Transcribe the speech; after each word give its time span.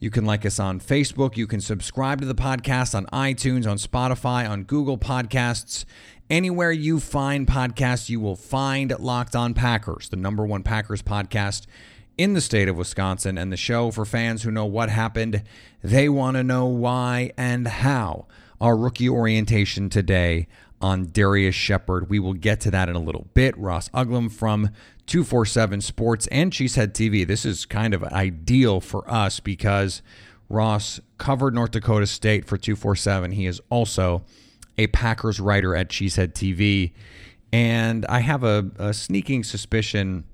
You 0.00 0.08
can 0.08 0.24
like 0.24 0.46
us 0.46 0.58
on 0.58 0.80
Facebook. 0.80 1.36
You 1.36 1.46
can 1.46 1.60
subscribe 1.60 2.22
to 2.22 2.26
the 2.26 2.34
podcast 2.34 2.94
on 2.94 3.04
iTunes, 3.12 3.70
on 3.70 3.76
Spotify, 3.76 4.48
on 4.48 4.64
Google 4.64 4.96
Podcasts. 4.96 5.84
Anywhere 6.30 6.72
you 6.72 6.98
find 6.98 7.46
podcasts, 7.46 8.08
you 8.08 8.18
will 8.18 8.34
find 8.34 8.98
Locked 8.98 9.36
On 9.36 9.52
Packers, 9.52 10.08
the 10.08 10.16
number 10.16 10.46
one 10.46 10.62
Packers 10.62 11.02
podcast 11.02 11.66
in 12.16 12.32
the 12.32 12.40
state 12.40 12.66
of 12.66 12.78
Wisconsin, 12.78 13.36
and 13.36 13.52
the 13.52 13.58
show 13.58 13.90
for 13.90 14.06
fans 14.06 14.42
who 14.42 14.50
know 14.50 14.64
what 14.64 14.88
happened. 14.88 15.42
They 15.82 16.08
want 16.08 16.38
to 16.38 16.44
know 16.44 16.64
why 16.64 17.32
and 17.36 17.68
how. 17.68 18.26
Our 18.58 18.78
rookie 18.78 19.08
orientation 19.08 19.90
today 19.90 20.48
on 20.80 21.06
Darrius 21.06 21.54
Shepherd. 21.54 22.08
We 22.08 22.18
will 22.18 22.34
get 22.34 22.60
to 22.62 22.70
that 22.70 22.88
in 22.88 22.96
a 22.96 23.00
little 23.00 23.28
bit. 23.34 23.56
Ross 23.58 23.88
Uglem 23.90 24.30
from 24.30 24.70
247 25.06 25.80
Sports 25.80 26.26
and 26.28 26.52
Cheesehead 26.52 26.92
TV. 26.92 27.26
This 27.26 27.44
is 27.44 27.66
kind 27.66 27.94
of 27.94 28.04
ideal 28.04 28.80
for 28.80 29.08
us 29.10 29.40
because 29.40 30.02
Ross 30.48 31.00
covered 31.18 31.54
North 31.54 31.72
Dakota 31.72 32.06
State 32.06 32.44
for 32.44 32.56
247. 32.56 33.32
He 33.32 33.46
is 33.46 33.60
also 33.70 34.24
a 34.78 34.86
Packers 34.88 35.40
writer 35.40 35.76
at 35.76 35.88
Cheesehead 35.88 36.32
TV. 36.32 36.92
And 37.52 38.06
I 38.06 38.20
have 38.20 38.44
a, 38.44 38.70
a 38.78 38.94
sneaking 38.94 39.44
suspicion 39.44 40.24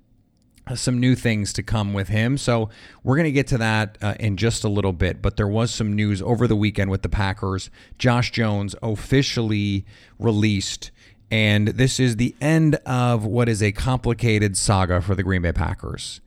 some 0.74 0.98
new 0.98 1.14
things 1.14 1.52
to 1.52 1.62
come 1.62 1.92
with 1.92 2.08
him. 2.08 2.36
So 2.36 2.70
we're 3.04 3.16
going 3.16 3.26
to 3.26 3.32
get 3.32 3.46
to 3.48 3.58
that 3.58 3.98
uh, 4.02 4.14
in 4.18 4.36
just 4.36 4.64
a 4.64 4.68
little 4.68 4.92
bit. 4.92 5.22
But 5.22 5.36
there 5.36 5.46
was 5.46 5.70
some 5.70 5.92
news 5.92 6.20
over 6.20 6.48
the 6.48 6.56
weekend 6.56 6.90
with 6.90 7.02
the 7.02 7.08
Packers. 7.08 7.70
Josh 7.98 8.32
Jones 8.32 8.74
officially 8.82 9.84
released. 10.18 10.90
And 11.30 11.68
this 11.68 12.00
is 12.00 12.16
the 12.16 12.34
end 12.40 12.76
of 12.86 13.24
what 13.24 13.48
is 13.48 13.62
a 13.62 13.72
complicated 13.72 14.56
saga 14.56 15.00
for 15.00 15.14
the 15.14 15.22
Green 15.22 15.42
Bay 15.42 15.52
Packers. 15.52 16.20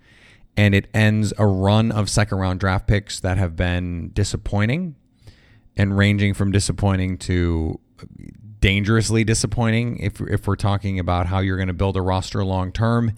And 0.55 0.73
it 0.73 0.87
ends 0.93 1.33
a 1.37 1.45
run 1.45 1.91
of 1.91 2.09
second 2.09 2.37
round 2.37 2.59
draft 2.59 2.87
picks 2.87 3.19
that 3.19 3.37
have 3.37 3.55
been 3.55 4.11
disappointing 4.13 4.95
and 5.75 5.97
ranging 5.97 6.33
from 6.33 6.51
disappointing 6.51 7.17
to 7.17 7.79
dangerously 8.59 9.23
disappointing 9.23 9.97
if, 9.99 10.19
if 10.21 10.47
we're 10.47 10.55
talking 10.55 10.99
about 10.99 11.27
how 11.27 11.39
you're 11.39 11.57
going 11.57 11.67
to 11.67 11.73
build 11.73 11.95
a 11.95 12.01
roster 12.01 12.43
long 12.43 12.71
term 12.71 13.13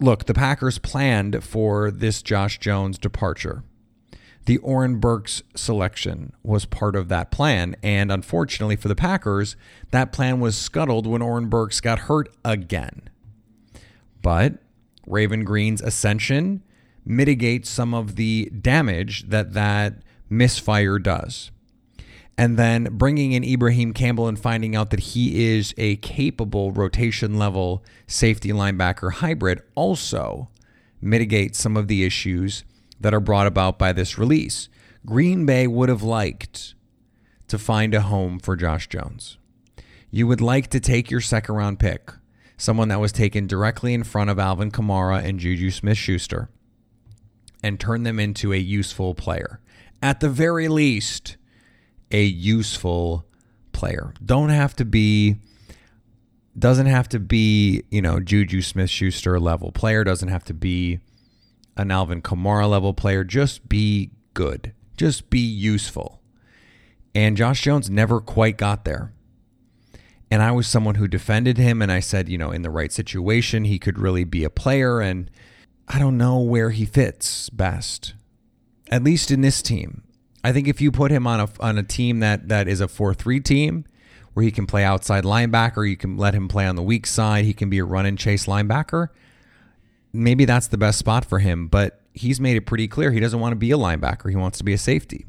look, 0.00 0.24
the 0.24 0.34
Packers 0.34 0.78
planned 0.78 1.42
for 1.42 1.90
this 1.90 2.22
Josh 2.22 2.58
Jones 2.58 2.98
departure. 2.98 3.62
The 4.46 4.58
Oren 4.58 4.98
Burks 4.98 5.42
selection 5.54 6.32
was 6.42 6.64
part 6.64 6.96
of 6.96 7.08
that 7.08 7.30
plan. 7.30 7.76
And 7.82 8.10
unfortunately 8.10 8.76
for 8.76 8.88
the 8.88 8.94
Packers, 8.94 9.56
that 9.90 10.10
plan 10.10 10.40
was 10.40 10.56
scuttled 10.56 11.06
when 11.06 11.20
Oren 11.20 11.48
Burks 11.48 11.80
got 11.80 12.00
hurt 12.00 12.34
again. 12.44 13.10
But 14.22 14.54
Raven 15.06 15.44
Greene's 15.44 15.82
ascension 15.82 16.62
mitigates 17.04 17.68
some 17.68 17.92
of 17.92 18.16
the 18.16 18.50
damage 18.58 19.28
that 19.28 19.52
that 19.52 20.02
misfire 20.30 20.98
does 20.98 21.50
and 22.38 22.56
then 22.56 22.84
bringing 22.92 23.32
in 23.32 23.42
Ibraheim 23.42 23.92
Campbell 23.92 24.28
and 24.28 24.38
finding 24.38 24.76
out 24.76 24.90
that 24.90 25.00
he 25.00 25.44
is 25.44 25.74
a 25.76 25.96
capable 25.96 26.70
rotation 26.70 27.36
level 27.36 27.84
safety 28.06 28.50
linebacker 28.50 29.14
hybrid 29.14 29.60
also 29.74 30.48
mitigates 31.00 31.58
some 31.58 31.76
of 31.76 31.88
the 31.88 32.04
issues 32.04 32.62
that 33.00 33.12
are 33.12 33.20
brought 33.20 33.48
about 33.48 33.76
by 33.76 33.92
this 33.92 34.18
release. 34.18 34.68
Green 35.04 35.46
Bay 35.46 35.66
would 35.66 35.88
have 35.88 36.04
liked 36.04 36.74
to 37.48 37.58
find 37.58 37.92
a 37.92 38.02
home 38.02 38.38
for 38.38 38.54
Josh 38.54 38.88
Jones. 38.88 39.36
You 40.10 40.28
would 40.28 40.40
like 40.40 40.68
to 40.68 40.80
take 40.80 41.10
your 41.10 41.20
second 41.20 41.56
round 41.56 41.80
pick, 41.80 42.12
someone 42.56 42.88
that 42.88 43.00
was 43.00 43.10
taken 43.10 43.48
directly 43.48 43.94
in 43.94 44.04
front 44.04 44.30
of 44.30 44.38
Alvin 44.38 44.70
Kamara 44.70 45.24
and 45.24 45.40
Juju 45.40 45.72
Smith 45.72 45.98
Schuster, 45.98 46.50
and 47.64 47.80
turn 47.80 48.04
them 48.04 48.20
into 48.20 48.52
a 48.52 48.58
useful 48.58 49.14
player. 49.14 49.60
At 50.00 50.20
the 50.20 50.30
very 50.30 50.68
least, 50.68 51.36
a 52.10 52.24
useful 52.24 53.26
player. 53.72 54.12
Don't 54.24 54.50
have 54.50 54.74
to 54.76 54.84
be 54.84 55.36
doesn't 56.58 56.86
have 56.86 57.08
to 57.10 57.20
be, 57.20 57.84
you 57.90 58.02
know, 58.02 58.18
Juju 58.18 58.62
Smith 58.62 58.90
Schuster 58.90 59.38
level 59.38 59.70
player, 59.70 60.02
doesn't 60.02 60.28
have 60.28 60.44
to 60.44 60.54
be 60.54 60.98
an 61.76 61.90
Alvin 61.90 62.20
Kamara 62.20 62.68
level 62.68 62.92
player. 62.92 63.22
Just 63.22 63.68
be 63.68 64.10
good. 64.34 64.72
Just 64.96 65.30
be 65.30 65.38
useful. 65.38 66.20
And 67.14 67.36
Josh 67.36 67.62
Jones 67.62 67.88
never 67.88 68.20
quite 68.20 68.56
got 68.56 68.84
there. 68.84 69.12
And 70.30 70.42
I 70.42 70.50
was 70.50 70.66
someone 70.66 70.96
who 70.96 71.08
defended 71.08 71.56
him 71.56 71.80
and 71.80 71.90
I 71.90 72.00
said, 72.00 72.28
you 72.28 72.36
know, 72.36 72.50
in 72.50 72.62
the 72.62 72.70
right 72.70 72.92
situation, 72.92 73.64
he 73.64 73.78
could 73.78 73.98
really 73.98 74.24
be 74.24 74.44
a 74.44 74.50
player. 74.50 75.00
And 75.00 75.30
I 75.86 75.98
don't 75.98 76.18
know 76.18 76.40
where 76.40 76.70
he 76.70 76.84
fits 76.84 77.48
best, 77.50 78.14
at 78.90 79.04
least 79.04 79.30
in 79.30 79.40
this 79.40 79.62
team. 79.62 80.02
I 80.44 80.52
think 80.52 80.68
if 80.68 80.80
you 80.80 80.90
put 80.92 81.10
him 81.10 81.26
on 81.26 81.40
a 81.40 81.48
on 81.60 81.78
a 81.78 81.82
team 81.82 82.20
that 82.20 82.48
that 82.48 82.68
is 82.68 82.80
a 82.80 82.88
four 82.88 83.14
three 83.14 83.40
team, 83.40 83.84
where 84.38 84.44
he 84.44 84.52
can 84.52 84.66
play 84.66 84.84
outside 84.84 85.24
linebacker, 85.24 85.88
you 85.88 85.96
can 85.96 86.16
let 86.16 86.32
him 86.32 86.46
play 86.46 86.64
on 86.64 86.76
the 86.76 86.82
weak 86.82 87.06
side. 87.06 87.44
He 87.44 87.52
can 87.52 87.68
be 87.68 87.78
a 87.78 87.84
run 87.84 88.06
and 88.06 88.16
chase 88.16 88.46
linebacker. 88.46 89.08
Maybe 90.12 90.44
that's 90.44 90.68
the 90.68 90.78
best 90.78 90.98
spot 90.98 91.24
for 91.24 91.40
him. 91.40 91.66
But 91.66 92.00
he's 92.14 92.40
made 92.40 92.56
it 92.56 92.66
pretty 92.66 92.86
clear 92.86 93.10
he 93.10 93.18
doesn't 93.18 93.40
want 93.40 93.52
to 93.52 93.56
be 93.56 93.72
a 93.72 93.76
linebacker. 93.76 94.30
He 94.30 94.36
wants 94.36 94.58
to 94.58 94.64
be 94.64 94.72
a 94.72 94.78
safety. 94.78 95.26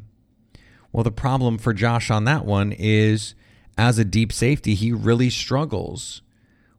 Well, 0.92 1.03
the 1.03 1.12
problem 1.12 1.58
for 1.58 1.74
Josh 1.74 2.12
on 2.12 2.26
that 2.26 2.46
one 2.46 2.72
is 2.72 3.34
as 3.80 3.97
a 3.97 4.06
deep 4.06 4.31
safety, 4.31 4.76
he 4.76 4.91
really 4.91 5.31
struggles 5.31 6.22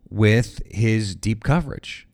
with 0.09 0.63
his 0.71 1.17
deep 1.17 1.43
coverage. 1.43 2.07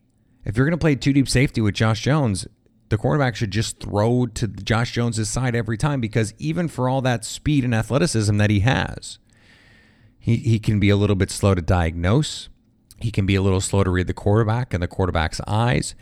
If 0.45 0.57
you're 0.57 0.65
going 0.65 0.77
to 0.77 0.81
play 0.81 0.95
two 0.95 1.13
deep 1.13 1.29
safety 1.29 1.61
with 1.61 1.75
Josh 1.75 2.01
Jones, 2.01 2.47
the 2.89 2.97
quarterback 2.97 3.35
should 3.35 3.51
just 3.51 3.79
throw 3.79 4.27
to 4.27 4.47
Josh 4.47 4.91
Jones's 4.91 5.29
side 5.29 5.55
every 5.55 5.77
time 5.77 5.99
because 5.99 6.33
even 6.37 6.67
for 6.67 6.87
all 6.87 7.01
that 7.01 7.25
speed 7.25 7.63
and 7.63 7.75
athleticism 7.75 8.37
that 8.37 8.49
he 8.49 8.61
has, 8.61 9.19
he, 10.19 10.37
he 10.37 10.59
can 10.59 10.79
be 10.79 10.89
a 10.89 10.95
little 10.95 11.15
bit 11.15 11.31
slow 11.31 11.55
to 11.55 11.61
diagnose. 11.61 12.49
He 12.99 13.11
can 13.11 13.25
be 13.25 13.35
a 13.35 13.41
little 13.41 13.61
slow 13.61 13.83
to 13.83 13.89
read 13.89 14.07
the 14.07 14.13
quarterback 14.13 14.73
and 14.73 14.81
the 14.81 14.87
quarterback's 14.87 15.41
eyes, 15.45 15.95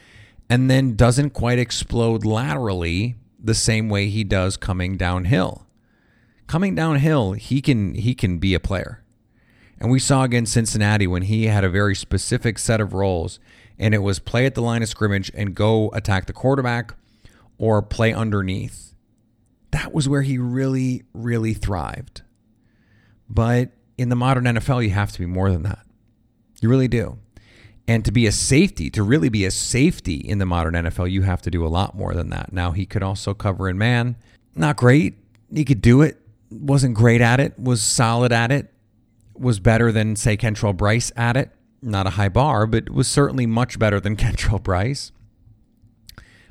and 0.49 0.69
then 0.69 0.95
doesn't 0.95 1.31
quite 1.31 1.59
explode 1.59 2.25
laterally 2.25 3.15
the 3.39 3.55
same 3.55 3.89
way 3.89 4.07
he 4.07 4.23
does 4.23 4.57
coming 4.57 4.95
downhill. 4.95 5.65
Coming 6.47 6.75
downhill, 6.75 7.33
he 7.33 7.61
can 7.61 7.95
he 7.95 8.13
can 8.13 8.37
be 8.37 8.53
a 8.53 8.59
player. 8.59 9.03
And 9.79 9.91
we 9.91 9.99
saw 9.99 10.23
against 10.23 10.53
Cincinnati 10.53 11.05
when 11.05 11.23
he 11.23 11.47
had 11.47 11.63
a 11.63 11.69
very 11.69 11.95
specific 11.95 12.57
set 12.57 12.79
of 12.79 12.93
roles 12.93 13.39
and 13.77 13.93
it 13.93 13.99
was 13.99 14.19
play 14.19 14.45
at 14.45 14.55
the 14.55 14.61
line 14.61 14.81
of 14.81 14.89
scrimmage 14.89 15.31
and 15.33 15.55
go 15.55 15.89
attack 15.91 16.27
the 16.27 16.33
quarterback 16.33 16.95
or 17.57 17.81
play 17.81 18.13
underneath. 18.13 18.93
That 19.71 19.93
was 19.93 20.07
where 20.07 20.21
he 20.21 20.37
really, 20.37 21.03
really 21.13 21.53
thrived. 21.53 22.21
But 23.29 23.71
in 23.97 24.09
the 24.09 24.15
modern 24.15 24.45
NFL, 24.45 24.83
you 24.83 24.91
have 24.91 25.11
to 25.11 25.19
be 25.19 25.25
more 25.25 25.51
than 25.51 25.63
that. 25.63 25.85
You 26.61 26.69
really 26.69 26.87
do. 26.87 27.17
And 27.87 28.03
to 28.05 28.11
be 28.11 28.25
a 28.25 28.31
safety, 28.31 28.89
to 28.91 29.03
really 29.03 29.29
be 29.29 29.45
a 29.45 29.51
safety 29.51 30.15
in 30.15 30.37
the 30.37 30.45
modern 30.45 30.73
NFL, 30.73 31.11
you 31.11 31.21
have 31.23 31.41
to 31.43 31.51
do 31.51 31.65
a 31.65 31.67
lot 31.67 31.95
more 31.95 32.13
than 32.13 32.29
that. 32.29 32.51
Now, 32.51 32.71
he 32.71 32.85
could 32.85 33.03
also 33.03 33.33
cover 33.33 33.69
in 33.69 33.77
man. 33.77 34.15
Not 34.55 34.77
great. 34.77 35.15
He 35.53 35.65
could 35.65 35.81
do 35.81 36.01
it. 36.01 36.19
Wasn't 36.49 36.95
great 36.95 37.21
at 37.21 37.39
it. 37.39 37.59
Was 37.59 37.83
solid 37.83 38.31
at 38.31 38.51
it. 38.51 38.73
Was 39.35 39.59
better 39.59 39.91
than, 39.91 40.15
say, 40.15 40.37
Kentrell 40.37 40.75
Brice 40.75 41.11
at 41.15 41.37
it 41.37 41.51
not 41.85 42.07
a 42.07 42.11
high 42.11 42.29
bar, 42.29 42.65
but 42.67 42.89
was 42.89 43.07
certainly 43.07 43.45
much 43.45 43.79
better 43.79 43.99
than 43.99 44.15
Kentrell 44.17 44.61
Brice. 44.61 45.11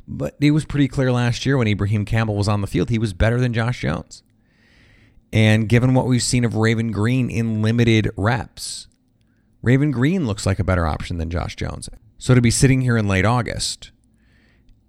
But 0.06 0.36
it 0.40 0.50
was 0.50 0.64
pretty 0.64 0.88
clear 0.88 1.12
last 1.12 1.46
year 1.46 1.56
when 1.56 1.69
Ibraheim 1.69 2.04
Campbell 2.04 2.36
was 2.36 2.48
on 2.48 2.60
the 2.60 2.66
field, 2.66 2.90
he 2.90 2.98
was 2.98 3.12
better 3.12 3.40
than 3.40 3.52
Josh 3.52 3.81
Jones. 3.81 4.22
And 5.32 5.69
given 5.69 5.94
what 5.94 6.06
we've 6.06 6.22
seen 6.22 6.44
of 6.44 6.54
Raven 6.54 6.92
Greene 6.92 7.31
in 7.31 7.62
limited 7.62 8.10
reps, 8.16 8.86
Raven 9.62 9.90
Greene 9.90 10.26
looks 10.26 10.46
like 10.46 10.58
a 10.58 10.64
better 10.64 10.86
option 10.86 11.19
than 11.19 11.31
Josh 11.31 11.56
Jones. 11.56 11.88
So 12.19 12.34
to 12.34 12.40
be 12.40 12.50
sitting 12.50 12.82
here 12.82 12.96
in 12.96 13.08
late 13.08 13.25
August 13.25 13.90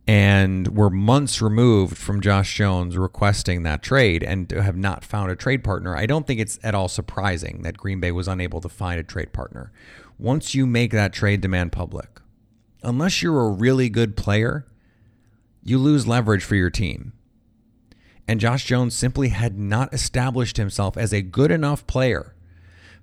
and 0.08 0.68
we're 0.68 0.92
months 0.92 1.42
removed 1.42 1.98
from 1.98 2.22
Josh 2.22 2.56
Jones 2.56 2.96
requesting 2.96 3.64
that 3.64 3.82
trade 3.82 4.22
and 4.22 4.48
to 4.50 4.62
have 4.62 4.76
not 4.76 5.04
found 5.04 5.32
a 5.32 5.36
trade 5.36 5.64
partner, 5.64 5.96
I 5.96 6.06
don't 6.06 6.28
think 6.28 6.40
it's 6.40 6.60
at 6.62 6.76
all 6.76 6.90
surprising 6.90 7.64
that 7.64 7.78
Green 7.78 8.00
Bay 8.00 8.12
was 8.12 8.28
unable 8.28 8.62
to 8.62 8.70
find 8.70 9.00
a 9.00 9.04
trade 9.04 9.34
partner. 9.34 9.72
Once 10.18 10.56
you 10.56 10.66
make 10.66 10.92
that 10.92 11.14
trade 11.14 11.42
demand 11.42 11.72
public, 11.72 12.22
unless 12.84 13.22
you're 13.22 13.46
a 13.46 13.52
really 13.52 13.90
good 13.90 14.16
player, 14.16 14.66
you 15.64 15.78
lose 15.78 16.08
leverage 16.08 16.44
for 16.44 16.56
your 16.56 16.70
team. 16.70 17.14
And 18.28 18.40
Josh 18.40 18.66
Jones 18.66 18.96
simply 18.96 19.30
had 19.30 19.58
not 19.58 19.94
established 19.94 20.58
himself 20.58 20.98
as 20.98 21.14
a 21.14 21.22
good 21.22 21.52
enough 21.52 21.86
player 21.86 22.36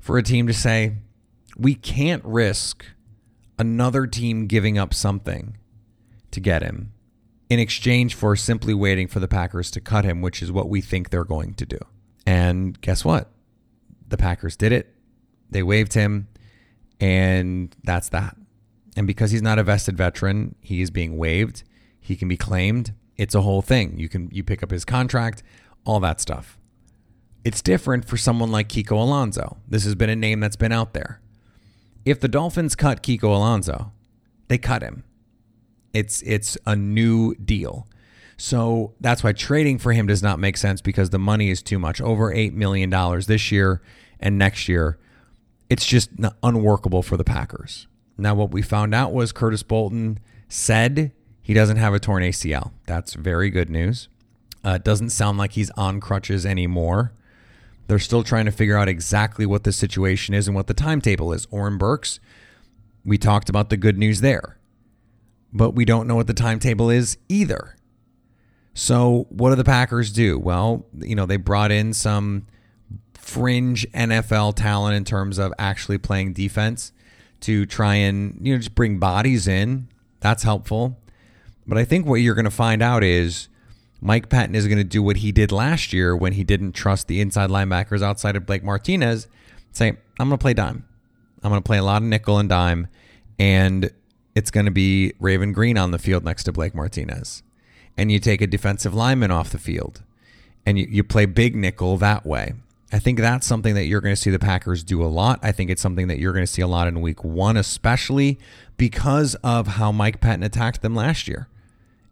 for 0.01 0.19
a 0.19 0.23
team 0.23 0.47
to 0.47 0.55
say, 0.55 0.97
we 1.57 1.75
can't 1.75 2.25
risk 2.25 2.85
another 3.59 4.07
team 4.07 4.47
giving 4.47 4.79
up 4.79 4.95
something 4.95 5.57
to 6.31 6.41
get 6.41 6.63
him 6.63 6.93
in 7.49 7.59
exchange 7.59 8.15
for 8.15 8.35
simply 8.35 8.73
waiting 8.73 9.07
for 9.07 9.21
the 9.21 9.29
Packers 9.29 9.71
to 9.71 9.81
cut 9.81 10.07
him, 10.07 10.23
which 10.23 10.43
is 10.43 10.51
what 10.51 10.71
we 10.71 10.81
think 10.81 11.11
they're 11.11 11.23
going 11.23 11.53
to 11.55 11.67
do. 11.67 11.79
And 12.27 12.81
guess 12.81 13.05
what? 13.05 13.31
The 14.09 14.17
Packers 14.17 14.57
did 14.57 14.73
it. 14.73 14.95
They 15.51 15.63
waived 15.63 15.93
him, 15.93 16.29
and 17.03 17.75
that's 17.83 18.09
that. 18.11 18.37
And 18.97 19.09
because 19.09 19.33
he's 19.33 19.43
not 19.43 19.59
a 19.59 19.65
vested 19.65 19.97
veteran, 19.97 20.55
he 20.61 20.81
is 20.81 20.93
being 20.93 21.19
waived. 21.19 21.65
He 22.01 22.15
can 22.15 22.29
be 22.29 22.37
claimed. 22.37 22.95
It's 23.17 23.35
a 23.35 23.41
whole 23.41 23.61
thing. 23.61 23.99
You 23.99 24.09
can 24.09 24.29
you 24.31 24.45
pick 24.45 24.63
up 24.63 24.71
his 24.71 24.85
contract, 24.85 25.43
all 25.85 25.99
that 26.01 26.21
stuff. 26.21 26.59
It's 27.45 27.61
different 27.61 28.05
for 28.05 28.17
someone 28.17 28.53
like 28.53 28.69
Kiko 28.69 28.93
Alonso. 28.93 29.57
This 29.67 29.83
has 29.83 29.97
been 29.97 30.11
a 30.11 30.17
name 30.17 30.39
that's 30.39 30.55
been 30.55 30.71
out 30.71 30.95
there. 30.95 31.21
If 32.05 32.21
the 32.21 32.29
Dolphins 32.29 32.77
cut 32.77 33.03
Kiko 33.03 33.25
Alonso, 33.25 33.91
they 34.47 34.59
cut 34.59 34.83
him. 34.83 35.03
It's 35.93 36.23
it's 36.23 36.57
a 36.65 36.77
new 36.77 37.35
deal. 37.35 37.89
So 38.37 38.95
that's 39.01 39.25
why 39.25 39.33
trading 39.33 39.79
for 39.79 39.93
him 39.93 40.07
does 40.07 40.23
not 40.23 40.39
make 40.39 40.57
sense 40.57 40.81
because 40.81 41.11
the 41.11 41.19
money 41.19 41.51
is 41.51 41.63
too 41.63 41.81
much. 41.81 42.01
Over 42.01 42.33
$8 42.33 42.53
million 42.53 42.91
this 43.27 43.51
year 43.51 43.83
and 44.21 44.39
next 44.39 44.69
year. 44.69 44.99
It's 45.73 45.87
just 45.87 46.11
unworkable 46.43 47.03
for 47.03 47.17
the 47.17 47.25
Packers. 47.25 47.87
Now, 48.19 48.35
what 48.35 48.51
we 48.51 48.63
found 48.63 48.95
out 48.95 49.13
was 49.13 49.33
Curtis 49.33 49.63
Bolton 49.63 50.19
said 50.49 51.13
he 51.41 51.55
doesn't 51.55 51.79
have 51.79 51.95
a 51.95 51.99
torn 51.99 52.23
ACL. 52.23 52.73
That's 52.87 53.15
very 53.15 53.51
good 53.51 53.71
news. 53.71 54.09
Uh, 54.65 54.73
it 54.73 54.85
doesn't 54.85 55.11
sound 55.11 55.39
like 55.39 55.53
he's 55.53 55.71
on 55.71 56.01
crutches 56.01 56.47
anymore. 56.47 57.13
They're 57.89 57.99
still 57.99 58.23
trying 58.23 58.45
to 58.45 58.53
figure 58.53 58.77
out 58.77 58.89
exactly 58.89 59.47
what 59.47 59.65
the 59.65 59.73
situation 59.73 60.35
is 60.35 60.47
and 60.47 60.55
what 60.55 60.67
the 60.67 60.75
timetable 60.75 61.33
is. 61.33 61.47
Oren 61.51 61.79
Burks, 61.79 62.21
we 63.05 63.19
talked 63.19 63.49
about 63.49 63.71
the 63.71 63.77
good 63.77 63.99
news 63.99 64.21
there 64.21 64.59
but 65.53 65.73
we 65.73 65.85
don't 65.85 66.07
know 66.07 66.15
what 66.17 66.27
the 66.27 66.35
timetable 66.35 66.91
is 66.91 67.19
either. 67.29 67.77
So, 68.75 69.27
what 69.29 69.51
do 69.51 69.57
the 69.57 69.65
Packers 69.65 70.11
do? 70.11 70.39
Well, 70.39 70.87
you 70.99 71.15
know, 71.15 71.27
they 71.27 71.37
brought 71.37 71.71
in 71.71 71.93
some 71.93 72.47
fringe 73.23 73.87
NFL 73.93 74.57
talent 74.57 74.97
in 74.97 75.05
terms 75.05 75.39
of 75.39 75.55
actually 75.59 75.97
playing 75.97 76.33
defense 76.33 76.93
to 77.41 77.65
try 77.65 77.95
and, 77.95 78.37
you 78.43 78.53
know, 78.53 78.59
just 78.59 78.75
bring 78.75 78.99
bodies 78.99 79.49
in. 79.49 79.89
That's 80.21 80.43
helpful. 80.43 80.99
But 81.67 81.79
I 81.79 81.85
think 81.85 82.07
what 82.07 82.17
you're 82.17 82.35
going 82.35 82.45
to 82.45 82.51
find 82.51 82.83
out 82.83 83.05
is 83.05 83.49
Mike 84.01 84.29
Pettine 84.29 84.55
is 84.55 84.67
going 84.67 84.79
to 84.79 84.85
do 84.85 85.03
what 85.03 85.19
he 85.19 85.31
did 85.31 85.53
last 85.53 85.93
year 85.93 86.17
when 86.17 86.33
he 86.33 86.43
didn't 86.43 86.73
trust 86.73 87.07
the 87.07 87.21
inside 87.21 87.51
linebackers 87.51 88.03
outside 88.03 88.35
of 88.35 88.45
Blake 88.45 88.65
Martinez, 88.65 89.29
say, 89.71 89.89
I'm 90.19 90.29
going 90.29 90.39
to 90.39 90.43
play 90.43 90.55
dime. 90.55 90.85
I'm 91.43 91.51
going 91.51 91.63
to 91.63 91.67
play 91.67 91.79
a 91.79 91.85
lot 91.85 92.03
of 92.03 92.09
nickel 92.09 92.39
and 92.39 92.49
dime. 92.49 92.89
And 93.39 93.91
it's 94.35 94.51
going 94.51 94.67
to 94.67 94.73
be 94.73 95.13
Raven 95.21 95.53
Greene 95.53 95.79
on 95.79 95.93
the 95.93 95.99
field 95.99 96.25
next 96.25 96.45
to 96.45 96.53
Blake 96.53 96.75
Martinez. 96.75 97.43
And 97.97 98.11
you 98.11 98.19
take 98.19 98.41
a 98.41 98.47
defensive 98.47 98.95
lineman 98.95 99.31
off 99.31 99.51
the 99.51 99.59
field 99.59 100.03
and 100.65 100.79
you, 100.79 100.87
you 100.89 101.05
play 101.05 101.27
big 101.27 101.55
nickel 101.55 101.97
that 101.99 102.27
way. 102.27 102.55
I 102.93 102.99
think 102.99 103.19
that's 103.19 103.47
something 103.47 103.75
that 103.75 103.87
you're 103.87 104.03
going 104.03 104.15
to 104.15 104.21
see 104.21 104.31
the 104.31 104.39
Packers 104.39 104.85
do 104.85 105.03
a 105.03 105.07
lot. 105.07 105.41
I 105.43 105.51
think 105.51 105.71
it's 105.71 105.81
something 105.81 106.09
that 106.09 106.19
you're 106.19 106.35
going 106.35 106.45
to 106.45 106.53
see 106.53 106.61
a 106.61 106.67
lot 106.67 106.89
in 106.89 107.01
week 107.01 107.25
one, 107.25 107.57
especially 107.57 108.39
because 108.77 109.35
of 109.37 109.67
how 109.67 109.91
Mike 109.91 110.21
Pettine 110.21 110.45
attacked 110.45 110.83
them 110.83 110.95
last 110.95 111.27
year. 111.27 111.49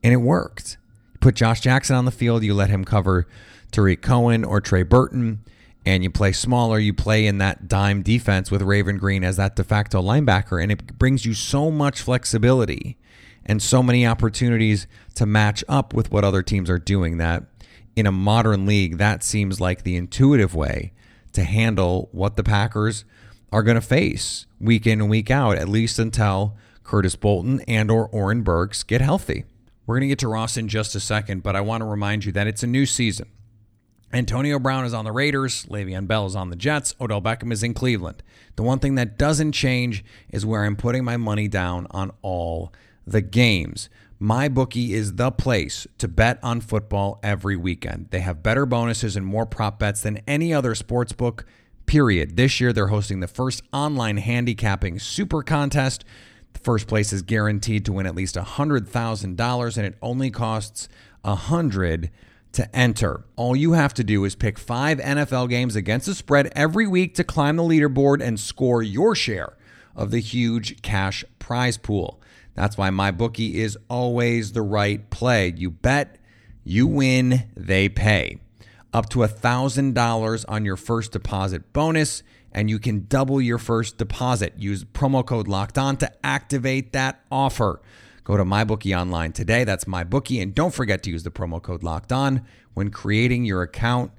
And 0.03 0.15
it 0.15 0.19
worked. 0.19 0.79
You 1.13 1.19
put 1.19 1.35
Josh 1.35 1.61
Jackson 1.61 1.97
on 1.97 2.07
the 2.07 2.11
field, 2.11 2.43
you 2.43 2.55
let 2.55 2.71
him 2.71 2.87
cover 2.87 3.27
Tarik 3.71 4.01
Cohen 4.01 4.43
or 4.43 4.61
Trey 4.61 4.83
Burton 4.83 5.41
and 5.85 6.03
you 6.03 6.11
play 6.11 6.33
smaller, 6.33 6.79
you 6.79 6.93
play 6.93 7.27
in 7.27 7.39
that 7.39 7.69
dime 7.69 8.03
defense 8.03 8.51
with 8.51 8.63
Raven 8.63 8.99
Greene 8.99 9.25
as 9.25 9.37
that 9.37 9.57
de 9.57 9.65
facto 9.65 10.03
linebacker, 10.03 10.63
and 10.63 10.71
it 10.71 10.99
brings 10.99 11.25
you 11.25 11.35
so 11.35 11.71
much 11.71 12.01
flexibility 12.01 12.99
and 13.47 13.63
so 13.63 13.83
many 13.83 14.07
opportunities 14.07 14.87
to 15.15 15.25
match 15.25 15.65
up 15.69 15.95
with 15.95 16.11
what 16.11 16.25
other 16.25 16.43
teams 16.43 16.69
are 16.69 16.79
doing 16.79 17.17
that 17.17 17.45
in 17.97 18.07
a 18.07 18.13
modern 18.13 18.67
league, 18.67 18.99
that 18.99 19.23
seems 19.23 19.61
like 19.61 19.83
the 19.83 19.97
intuitive 19.97 20.55
way 20.55 20.93
to 21.33 21.45
handle 21.45 22.09
what 22.13 22.37
the 22.37 22.45
Packers 22.45 23.05
are 23.53 23.63
going 23.63 23.77
to 23.77 23.81
face 23.81 24.47
week 24.61 24.87
in 24.87 25.01
and 25.01 25.11
week 25.11 25.31
out, 25.31 25.57
at 25.57 25.69
least 25.69 25.99
until 25.99 26.57
Curtis 26.85 27.17
Bolton 27.17 27.61
and 27.63 27.91
or 27.91 28.09
Oren 28.09 28.43
Burks 28.43 28.83
get 28.83 29.01
healthy. 29.01 29.45
We're 29.87 29.97
going 29.97 30.03
to 30.03 30.09
get 30.09 30.19
to 30.21 30.29
Ross 30.29 30.57
in 30.57 30.69
just 30.69 30.95
a 30.95 31.01
second, 31.01 31.43
but 31.43 31.57
I 31.57 31.61
want 31.61 31.81
to 31.81 31.85
remind 31.85 32.25
you 32.25 32.33
that 32.33 32.47
it's 32.47 32.63
a 32.63 32.67
new 32.69 32.87
season. 32.87 33.29
Antonio 34.13 34.59
Brown 34.59 34.85
is 34.85 34.95
on 34.95 35.05
the 35.05 35.13
Raiders, 35.13 35.67
Le'Veon 35.67 36.09
Bell 36.09 36.27
is 36.27 36.35
on 36.35 36.51
the 36.51 36.57
Jets, 36.57 36.97
Odell 37.01 37.23
Beckham 37.23 37.53
is 37.53 37.63
in 37.63 37.75
Cleveland. 37.75 38.23
The 38.57 38.65
one 38.65 38.81
thing 38.81 38.97
that 38.97 39.19
doesn't 39.19 39.53
change 39.53 40.05
is 40.31 40.45
where 40.45 40.65
I'm 40.65 40.75
putting 40.75 41.05
my 41.05 41.17
money 41.17 41.47
down 41.47 41.87
on 41.91 42.11
all 42.23 42.73
the 43.07 43.21
games. 43.21 43.89
My 44.23 44.51
bookie 44.51 44.93
is 44.93 45.15
the 45.15 45.31
place 45.31 45.87
to 45.97 46.07
bet 46.07 46.39
on 46.43 46.61
football 46.61 47.19
every 47.23 47.57
weekend. 47.57 48.09
They 48.11 48.21
have 48.21 48.43
better 48.43 48.67
bonuses 48.67 49.17
and 49.17 49.25
more 49.25 49.47
prop 49.47 49.79
bets 49.79 50.03
than 50.03 50.21
any 50.27 50.53
other 50.53 50.75
sports 50.75 51.15
book. 51.15 51.47
Period. 51.87 52.37
This 52.37 52.61
year 52.61 52.75
they're 52.75 52.89
hosting 52.89 53.21
the 53.21 53.27
first 53.27 53.63
online 53.73 54.19
handicapping 54.19 54.99
super 54.99 55.43
contest. 55.43 56.05
The 56.53 56.59
first 56.59 56.87
place 56.87 57.15
is 57.15 57.23
guaranteed 57.23 57.87
to 57.87 57.95
win 57.95 58.05
at 58.05 58.15
least 58.15 58.35
$100,000 58.35 59.77
and 59.79 59.87
it 59.87 59.97
only 60.03 60.31
costs 60.31 60.87
a 61.25 61.29
100 61.29 62.11
to 62.53 62.77
enter. 62.77 63.25
All 63.37 63.57
you 63.57 63.73
have 63.73 63.95
to 63.95 64.05
do 64.05 64.27
is 64.27 64.35
pick 64.35 64.59
five 64.59 64.99
NFL 64.99 65.49
games 65.49 65.77
against 65.77 66.05
the 66.05 66.15
spread 66.15 66.53
every 66.55 66.87
week 66.87 67.15
to 67.15 67.25
climb 67.25 67.57
the 67.57 67.63
leaderboard 67.63 68.21
and 68.21 68.39
score 68.39 68.83
your 68.83 69.15
share 69.15 69.57
of 69.97 70.11
the 70.11 70.21
huge 70.21 70.83
cash 70.83 71.25
prize 71.39 71.79
pool. 71.79 72.21
That's 72.55 72.77
why 72.77 72.91
my 72.91 73.11
bookie 73.11 73.61
is 73.61 73.79
always 73.89 74.53
the 74.53 74.63
right 74.63 75.09
play. 75.11 75.55
You 75.57 75.71
bet, 75.71 76.19
you 76.65 76.87
win, 76.87 77.51
they 77.57 77.89
pay. 77.89 78.39
Up 78.93 79.09
to 79.11 79.21
$1,000 79.21 80.45
on 80.49 80.65
your 80.65 80.77
first 80.77 81.13
deposit 81.13 81.73
bonus, 81.73 82.23
and 82.53 82.69
you 82.69 82.79
can 82.79 83.07
double 83.09 83.41
your 83.41 83.59
first 83.59 83.99
deposit. 83.99 84.55
Use 84.57 84.85
promo 84.85 85.25
code 85.25 85.47
locked 85.47 85.79
on 85.79 85.97
to 85.99 86.11
activate 86.27 86.93
that 86.93 87.25
offer. 87.31 87.81
Go 88.25 88.37
to 88.37 88.45
MyBookie 88.45 88.99
online 88.99 89.33
today. 89.33 89.65
That's 89.65 89.85
MyBookie. 89.85 90.43
And 90.43 90.55
don't 90.55 90.75
forget 90.75 91.03
to 91.05 91.11
use 91.11 91.23
the 91.23 91.31
promo 91.31 91.63
code 91.63 91.83
locked 91.83 92.13
on 92.13 92.45
when 92.75 92.91
creating 92.91 93.45
your 93.45 93.63
account 93.63 94.13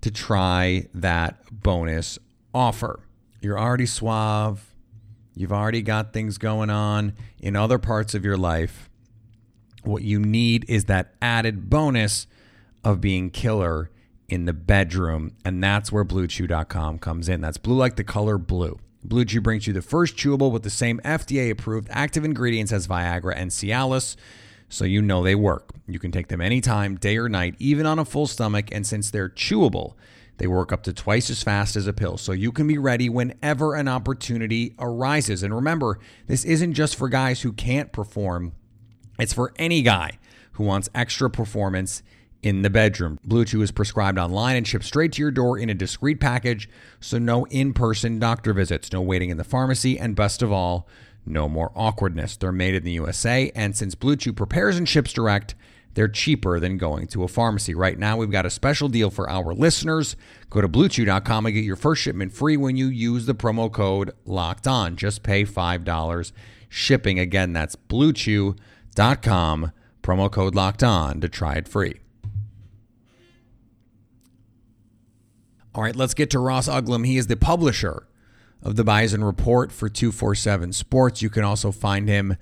to 0.00 0.10
try 0.10 0.88
that 0.94 1.40
bonus 1.50 2.18
offer. 2.54 3.00
You're 3.40 3.58
already 3.58 3.86
suave. 3.86 4.75
You've 5.36 5.52
already 5.52 5.82
got 5.82 6.14
things 6.14 6.38
going 6.38 6.70
on 6.70 7.12
in 7.38 7.54
other 7.54 7.78
parts 7.78 8.14
of 8.14 8.24
your 8.24 8.38
life. 8.38 8.88
What 9.84 10.02
you 10.02 10.18
need 10.18 10.64
is 10.66 10.86
that 10.86 11.14
added 11.20 11.68
bonus 11.68 12.26
of 12.82 13.02
being 13.02 13.28
killer 13.28 13.90
in 14.28 14.46
the 14.46 14.54
bedroom. 14.54 15.32
And 15.44 15.62
that's 15.62 15.92
where 15.92 16.06
BlueChew.com 16.06 16.98
comes 16.98 17.28
in. 17.28 17.42
That's 17.42 17.58
blue 17.58 17.76
like 17.76 17.96
the 17.96 18.02
color 18.02 18.38
blue. 18.38 18.78
Blue 19.04 19.24
Chew 19.24 19.40
brings 19.42 19.66
you 19.66 19.72
the 19.72 19.82
first 19.82 20.16
chewable 20.16 20.50
with 20.50 20.62
the 20.62 20.70
same 20.70 21.00
FDA 21.04 21.50
approved 21.50 21.88
active 21.90 22.24
ingredients 22.24 22.72
as 22.72 22.88
Viagra 22.88 23.34
and 23.36 23.50
Cialis, 23.50 24.16
so 24.68 24.84
you 24.84 25.00
know 25.00 25.22
they 25.22 25.36
work. 25.36 25.70
You 25.86 26.00
can 26.00 26.10
take 26.10 26.26
them 26.26 26.40
anytime, 26.40 26.96
day 26.96 27.16
or 27.16 27.28
night, 27.28 27.54
even 27.60 27.86
on 27.86 28.00
a 28.00 28.04
full 28.04 28.26
stomach, 28.26 28.68
and 28.72 28.84
since 28.84 29.10
they're 29.10 29.28
chewable, 29.28 29.94
they 30.38 30.46
work 30.46 30.72
up 30.72 30.82
to 30.84 30.92
twice 30.92 31.30
as 31.30 31.42
fast 31.42 31.76
as 31.76 31.86
a 31.86 31.92
pill, 31.92 32.18
so 32.18 32.32
you 32.32 32.52
can 32.52 32.66
be 32.66 32.78
ready 32.78 33.08
whenever 33.08 33.74
an 33.74 33.88
opportunity 33.88 34.74
arises. 34.78 35.42
And 35.42 35.54
remember, 35.54 35.98
this 36.26 36.44
isn't 36.44 36.74
just 36.74 36.96
for 36.96 37.08
guys 37.08 37.42
who 37.42 37.52
can't 37.52 37.92
perform, 37.92 38.52
it's 39.18 39.32
for 39.32 39.52
any 39.56 39.82
guy 39.82 40.18
who 40.52 40.64
wants 40.64 40.88
extra 40.94 41.30
performance 41.30 42.02
in 42.42 42.62
the 42.62 42.70
bedroom. 42.70 43.18
Blue 43.24 43.44
Chew 43.44 43.62
is 43.62 43.72
prescribed 43.72 44.18
online 44.18 44.56
and 44.56 44.66
shipped 44.66 44.84
straight 44.84 45.12
to 45.12 45.22
your 45.22 45.30
door 45.30 45.58
in 45.58 45.70
a 45.70 45.74
discreet 45.74 46.20
package, 46.20 46.68
so 47.00 47.18
no 47.18 47.46
in 47.46 47.72
person 47.72 48.18
doctor 48.18 48.52
visits, 48.52 48.92
no 48.92 49.00
waiting 49.00 49.30
in 49.30 49.36
the 49.36 49.44
pharmacy, 49.44 49.98
and 49.98 50.14
best 50.14 50.42
of 50.42 50.52
all, 50.52 50.86
no 51.24 51.48
more 51.48 51.72
awkwardness. 51.74 52.36
They're 52.36 52.52
made 52.52 52.74
in 52.74 52.84
the 52.84 52.92
USA, 52.92 53.50
and 53.54 53.76
since 53.76 53.94
Blue 53.94 54.16
Chew 54.16 54.32
prepares 54.32 54.76
and 54.76 54.88
ships 54.88 55.12
direct, 55.12 55.54
they're 55.96 56.06
cheaper 56.08 56.60
than 56.60 56.76
going 56.76 57.06
to 57.08 57.24
a 57.24 57.28
pharmacy. 57.28 57.74
Right 57.74 57.98
now, 57.98 58.18
we've 58.18 58.30
got 58.30 58.44
a 58.44 58.50
special 58.50 58.90
deal 58.90 59.08
for 59.08 59.28
our 59.30 59.54
listeners. 59.54 60.14
Go 60.50 60.60
to 60.60 60.68
bluechew.com 60.68 61.46
and 61.46 61.54
get 61.54 61.64
your 61.64 61.74
first 61.74 62.02
shipment 62.02 62.34
free 62.34 62.58
when 62.58 62.76
you 62.76 62.86
use 62.86 63.24
the 63.24 63.34
promo 63.34 63.72
code 63.72 64.12
locked 64.26 64.68
on. 64.68 64.96
Just 64.96 65.22
pay 65.22 65.44
$5 65.44 66.32
shipping. 66.68 67.18
Again, 67.18 67.54
that's 67.54 67.76
bluechew.com, 67.76 69.72
promo 70.02 70.30
code 70.30 70.54
locked 70.54 70.84
on 70.84 71.18
to 71.22 71.30
try 71.30 71.54
it 71.54 71.66
free. 71.66 71.94
All 75.74 75.82
right, 75.82 75.96
let's 75.96 76.14
get 76.14 76.28
to 76.30 76.38
Ross 76.38 76.68
Uglem. 76.68 77.06
He 77.06 77.16
is 77.16 77.26
the 77.26 77.36
publisher 77.36 78.06
of 78.62 78.76
the 78.76 78.84
Bison 78.84 79.24
Report 79.24 79.72
for 79.72 79.88
247 79.88 80.74
Sports. 80.74 81.22
You 81.22 81.30
can 81.30 81.42
also 81.42 81.72
find 81.72 82.06
him 82.06 82.36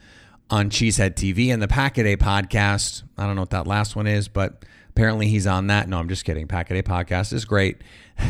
on 0.55 0.71
Cheesehead 0.71 1.17
TV 1.17 1.53
and 1.53 1.61
the 1.61 1.67
Pack 1.67 1.99
a 1.99 2.17
podcast. 2.17 3.03
I 3.19 3.27
don't 3.27 3.35
know 3.35 3.43
what 3.43 3.51
that 3.51 3.67
last 3.67 3.97
one 3.97 4.07
is, 4.07 4.29
but 4.29 4.65
apparently 4.89 5.27
he's 5.27 5.49
on 5.49 5.67
that. 5.67 5.89
No, 5.89 5.99
I'm 5.99 6.09
just 6.09 6.25
kidding. 6.25 6.47
Pack 6.47 6.71
a 6.71 6.81
podcast 6.85 7.33
is 7.33 7.45
great. 7.45 7.79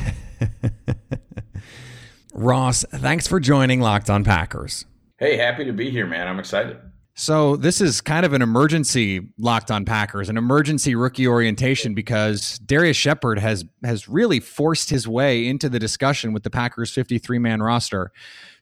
Ross, 2.34 2.82
thanks 2.90 3.26
for 3.26 3.40
joining 3.40 3.82
Locked 3.82 4.08
on 4.08 4.24
Packers. 4.24 4.86
Hey, 5.18 5.36
happy 5.36 5.66
to 5.66 5.72
be 5.74 5.90
here, 5.90 6.06
man. 6.06 6.26
I'm 6.26 6.38
excited. 6.38 6.78
So 7.14 7.56
this 7.56 7.82
is 7.82 8.00
kind 8.00 8.24
of 8.24 8.32
an 8.32 8.40
emergency 8.40 9.28
locked 9.38 9.70
on 9.70 9.84
Packers, 9.84 10.30
an 10.30 10.38
emergency 10.38 10.94
rookie 10.94 11.28
orientation 11.28 11.92
because 11.92 12.58
Darrius 12.60 12.96
Shepherd 12.96 13.38
has 13.38 13.66
has 13.84 14.08
really 14.08 14.40
forced 14.40 14.88
his 14.88 15.06
way 15.06 15.46
into 15.46 15.68
the 15.68 15.78
discussion 15.78 16.32
with 16.32 16.42
the 16.42 16.50
Packers 16.50 16.90
53 16.90 17.38
man 17.38 17.62
roster. 17.62 18.10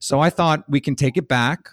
So 0.01 0.19
I 0.19 0.31
thought 0.31 0.69
we 0.69 0.81
can 0.81 0.97
take 0.97 1.17
it 1.17 1.29
back. 1.29 1.69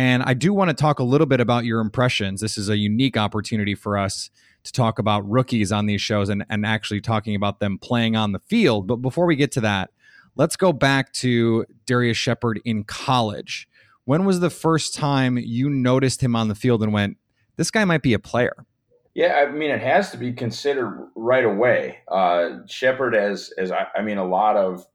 And 0.00 0.22
I 0.22 0.32
do 0.32 0.54
want 0.54 0.70
to 0.70 0.74
talk 0.74 0.98
a 0.98 1.04
little 1.04 1.26
bit 1.26 1.40
about 1.40 1.66
your 1.66 1.78
impressions. 1.78 2.40
This 2.40 2.56
is 2.56 2.70
a 2.70 2.78
unique 2.78 3.18
opportunity 3.18 3.74
for 3.74 3.98
us 3.98 4.30
to 4.64 4.72
talk 4.72 4.98
about 4.98 5.28
rookies 5.28 5.70
on 5.70 5.84
these 5.84 6.00
shows 6.00 6.30
and, 6.30 6.42
and 6.48 6.64
actually 6.64 7.02
talking 7.02 7.34
about 7.34 7.60
them 7.60 7.76
playing 7.76 8.16
on 8.16 8.32
the 8.32 8.38
field. 8.38 8.86
But 8.86 8.96
before 8.96 9.26
we 9.26 9.36
get 9.36 9.52
to 9.52 9.60
that, 9.60 9.90
let's 10.36 10.56
go 10.56 10.72
back 10.72 11.12
to 11.14 11.66
Darrius 11.84 12.16
Shepherd 12.16 12.62
in 12.64 12.84
college. 12.84 13.68
When 14.06 14.24
was 14.24 14.40
the 14.40 14.48
first 14.48 14.94
time 14.94 15.36
you 15.36 15.68
noticed 15.68 16.22
him 16.22 16.34
on 16.34 16.48
the 16.48 16.54
field 16.54 16.82
and 16.82 16.94
went, 16.94 17.18
this 17.56 17.70
guy 17.70 17.84
might 17.84 18.00
be 18.00 18.14
a 18.14 18.18
player? 18.18 18.64
Yeah, 19.12 19.34
I 19.46 19.52
mean, 19.52 19.70
it 19.70 19.82
has 19.82 20.12
to 20.12 20.16
be 20.16 20.32
considered 20.32 21.10
right 21.14 21.44
away. 21.44 21.98
Uh, 22.10 22.60
Shepherd, 22.66 23.14
as 23.14 23.52
as 23.58 23.70
I, 23.70 23.88
I 23.94 24.00
mean, 24.00 24.16
a 24.16 24.26
lot 24.26 24.56
of, 24.56 24.86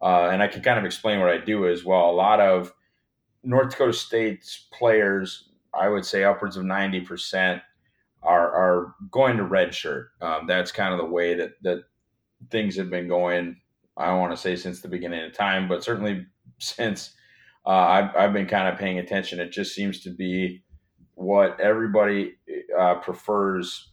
uh, 0.00 0.28
and 0.32 0.40
I 0.40 0.46
can 0.46 0.62
kind 0.62 0.78
of 0.78 0.84
explain 0.84 1.18
what 1.18 1.30
I 1.30 1.38
do 1.38 1.66
as 1.66 1.84
well. 1.84 2.08
A 2.08 2.12
lot 2.12 2.38
of 2.38 2.72
North 3.44 3.70
Dakota 3.70 3.92
State's 3.92 4.68
players, 4.72 5.50
I 5.74 5.88
would 5.88 6.04
say 6.04 6.24
upwards 6.24 6.56
of 6.56 6.64
90% 6.64 7.60
are, 8.22 8.52
are 8.52 8.94
going 9.10 9.36
to 9.36 9.44
redshirt. 9.44 10.06
Um, 10.20 10.46
that's 10.46 10.72
kind 10.72 10.92
of 10.92 10.98
the 10.98 11.12
way 11.12 11.34
that, 11.34 11.52
that 11.62 11.84
things 12.50 12.76
have 12.76 12.90
been 12.90 13.08
going. 13.08 13.56
I 13.96 14.06
don't 14.06 14.20
want 14.20 14.32
to 14.32 14.40
say 14.40 14.56
since 14.56 14.80
the 14.80 14.88
beginning 14.88 15.24
of 15.24 15.32
time, 15.32 15.68
but 15.68 15.82
certainly 15.84 16.26
since 16.58 17.14
uh, 17.66 17.70
I've, 17.70 18.16
I've 18.16 18.32
been 18.32 18.46
kind 18.46 18.68
of 18.68 18.78
paying 18.78 18.98
attention. 18.98 19.40
It 19.40 19.52
just 19.52 19.74
seems 19.74 20.00
to 20.00 20.10
be 20.10 20.62
what 21.14 21.60
everybody 21.60 22.34
uh, 22.78 22.96
prefers 22.96 23.88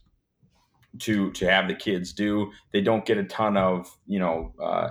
to 1.00 1.32
to 1.34 1.46
have 1.46 1.68
the 1.68 1.76
kids 1.76 2.14
do. 2.14 2.52
They 2.74 2.82
don't 2.82 3.06
get 3.06 3.18
a 3.18 3.24
ton 3.24 3.58
of 3.58 3.96
you 4.08 4.20
know 4.20 4.54
uh, 4.62 4.90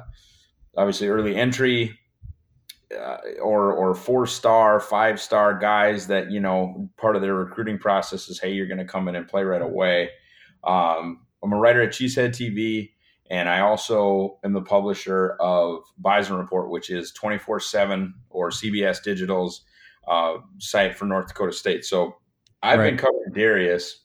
obviously 0.76 1.08
early 1.08 1.34
entry 1.34 1.98
uh, 2.96 3.18
or 3.42 3.72
or 3.72 3.94
four 3.94 4.26
star, 4.26 4.80
five 4.80 5.20
star 5.20 5.58
guys 5.58 6.06
that 6.06 6.30
you 6.30 6.40
know 6.40 6.88
part 6.96 7.16
of 7.16 7.22
their 7.22 7.34
recruiting 7.34 7.78
process 7.78 8.28
is 8.28 8.40
hey, 8.40 8.52
you're 8.52 8.66
going 8.66 8.78
to 8.78 8.84
come 8.84 9.08
in 9.08 9.16
and 9.16 9.28
play 9.28 9.42
right 9.42 9.62
away. 9.62 10.10
Um, 10.64 11.26
I'm 11.42 11.52
a 11.52 11.56
writer 11.56 11.82
at 11.82 11.90
Cheesehead 11.90 12.30
TV, 12.30 12.90
and 13.30 13.48
I 13.48 13.60
also 13.60 14.38
am 14.44 14.52
the 14.52 14.62
publisher 14.62 15.36
of 15.40 15.82
Bison 15.98 16.36
Report, 16.36 16.70
which 16.70 16.90
is 16.90 17.12
24 17.12 17.60
seven 17.60 18.14
or 18.30 18.50
CBS 18.50 19.02
Digital's 19.02 19.64
uh, 20.08 20.38
site 20.58 20.96
for 20.96 21.04
North 21.04 21.28
Dakota 21.28 21.52
State. 21.52 21.84
So 21.84 22.16
I've 22.62 22.78
right. 22.78 22.90
been 22.90 22.98
covering 22.98 23.32
Darrius 23.34 24.04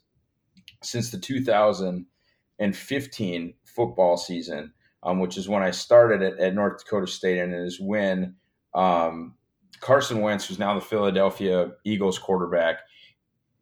since 0.84 1.12
the 1.12 1.18
2015 1.18 3.54
football 3.64 4.18
season, 4.18 4.74
um, 5.04 5.20
which 5.20 5.38
is 5.38 5.48
when 5.48 5.64
I 5.64 5.72
started 5.72 6.22
at, 6.22 6.38
at 6.40 6.54
North 6.54 6.84
Dakota 6.84 7.08
State, 7.08 7.40
and 7.40 7.54
it 7.54 7.62
is 7.62 7.80
when 7.80 8.36
um, 8.76 9.36
Carson 9.80 10.22
Wentz, 10.22 10.48
who's 10.48 10.60
now 10.60 10.74
the 10.74 10.82
Philadelphia 10.82 11.72
Eagles 11.84 12.18
quarterback, 12.18 12.80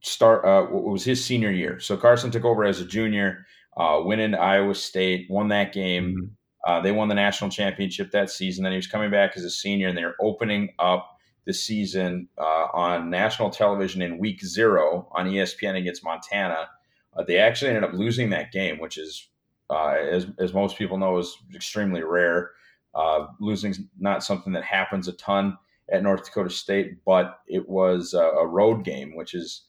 start 0.02 0.46
uh, 0.46 0.68
was 0.72 1.04
his 1.04 1.24
senior 1.24 1.52
year. 1.52 1.80
So 1.80 1.98
Carson 1.98 2.32
took 2.32 2.46
over 2.46 2.64
as 2.64 2.80
a 2.80 2.86
junior, 2.86 3.46
uh, 3.78 4.02
went 4.04 4.22
into 4.22 4.40
Iowa 4.40 4.76
State, 4.76 5.28
won 5.30 5.48
that 5.50 5.74
game. 5.74 6.16
Mm-hmm. 6.16 6.26
Uh, 6.64 6.80
they 6.82 6.92
won 6.92 7.08
the 7.08 7.16
national 7.16 7.50
championship 7.50 8.12
that 8.12 8.30
season. 8.30 8.64
Then 8.64 8.74
he 8.74 8.78
was 8.78 8.88
coming 8.88 9.10
back 9.10 9.36
as 9.36 9.44
a 9.44 9.50
senior, 9.50 9.88
and 9.88 9.98
they 9.98 10.06
were 10.06 10.16
opening 10.22 10.70
up 10.78 11.18
the 11.46 11.54
season 11.54 12.28
uh, 12.38 12.68
on 12.74 13.10
national 13.10 13.50
television 13.50 14.02
in 14.02 14.20
Week 14.20 14.44
Zero 14.46 15.08
on 15.12 15.26
ESPN 15.26 15.78
against 15.78 16.04
Montana. 16.04 16.70
Uh, 17.16 17.24
they 17.24 17.40
actually 17.40 17.70
ended 17.70 17.84
up 17.84 17.94
losing 17.94 18.30
that 18.30 18.52
game, 18.52 18.80
which 18.80 18.98
is, 18.98 19.28
uh, 19.72 19.96
as 20.12 20.28
as 20.38 20.54
most 20.54 20.78
people 20.78 20.98
know, 20.98 21.18
is 21.18 21.36
extremely 21.56 22.04
rare. 22.04 22.52
Uh, 22.94 23.28
losing 23.40 23.74
not 24.00 24.24
something 24.24 24.52
that 24.54 24.64
happens 24.64 25.08
a 25.08 25.14
ton 25.14 25.58
at 25.92 26.04
North 26.04 26.26
Dakota 26.26 26.50
State, 26.50 27.04
but 27.06 27.40
it 27.48 27.68
was 27.70 28.14
a, 28.14 28.20
a 28.20 28.48
road 28.48 28.84
game, 28.84 29.16
which 29.16 29.34
is 29.34 29.64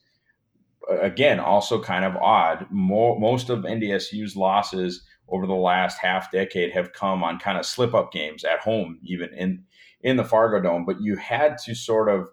again 1.01 1.39
also 1.39 1.81
kind 1.81 2.05
of 2.05 2.17
odd. 2.17 2.67
Mo- 2.71 3.19
most 3.19 3.51
of 3.51 3.61
NDSU's 3.61 4.37
losses 4.37 5.05
over 5.29 5.47
the 5.47 5.55
last 5.55 5.99
half 5.99 6.31
decade 6.31 6.73
have 6.73 6.93
come 6.93 7.25
on 7.25 7.39
kind 7.39 7.59
of 7.59 7.67
slip 7.67 7.95
up 7.95 8.13
games 8.13 8.45
at 8.45 8.61
home, 8.61 8.99
even 9.03 9.33
in 9.35 9.65
in 10.03 10.17
the 10.17 10.25
Fargo 10.25 10.61
Dome. 10.61 10.85
But 10.85 11.01
you 11.01 11.17
had 11.17 11.59
to 11.59 11.75
sort 11.75 12.09
of 12.09 12.29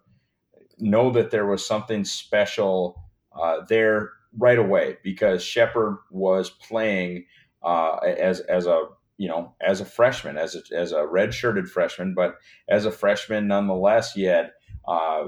know 0.79 1.11
that 1.11 1.31
there 1.31 1.45
was 1.45 1.65
something 1.65 2.03
special 2.03 3.03
uh, 3.39 3.61
there 3.67 4.11
right 4.37 4.59
away 4.59 4.97
because 5.03 5.43
Shepherd 5.43 5.97
was 6.11 6.49
playing 6.49 7.25
uh, 7.63 7.95
as 7.97 8.39
as 8.41 8.65
a 8.65 8.83
you 9.19 9.27
know, 9.27 9.53
as 9.61 9.81
a 9.81 9.85
freshman, 9.85 10.37
as 10.37 10.55
a, 10.55 10.61
as 10.73 10.93
a 10.93 10.99
redshirted 10.99 11.67
freshman, 11.67 12.13
but 12.13 12.35
as 12.69 12.85
a 12.85 12.91
freshman 12.91 13.49
nonetheless, 13.49 14.13
he 14.13 14.23
had 14.23 14.51
uh, 14.87 15.25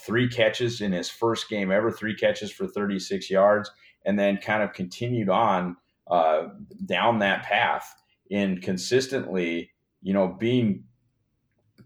three 0.00 0.28
catches 0.28 0.80
in 0.80 0.92
his 0.92 1.10
first 1.10 1.50
game 1.50 1.72
ever, 1.72 1.90
three 1.90 2.14
catches 2.14 2.52
for 2.52 2.68
36 2.68 3.28
yards, 3.28 3.68
and 4.04 4.16
then 4.16 4.36
kind 4.36 4.62
of 4.62 4.72
continued 4.72 5.28
on 5.28 5.76
uh, 6.08 6.44
down 6.84 7.18
that 7.18 7.42
path 7.42 7.96
in 8.30 8.60
consistently, 8.60 9.72
you 10.02 10.14
know, 10.14 10.28
being 10.28 10.84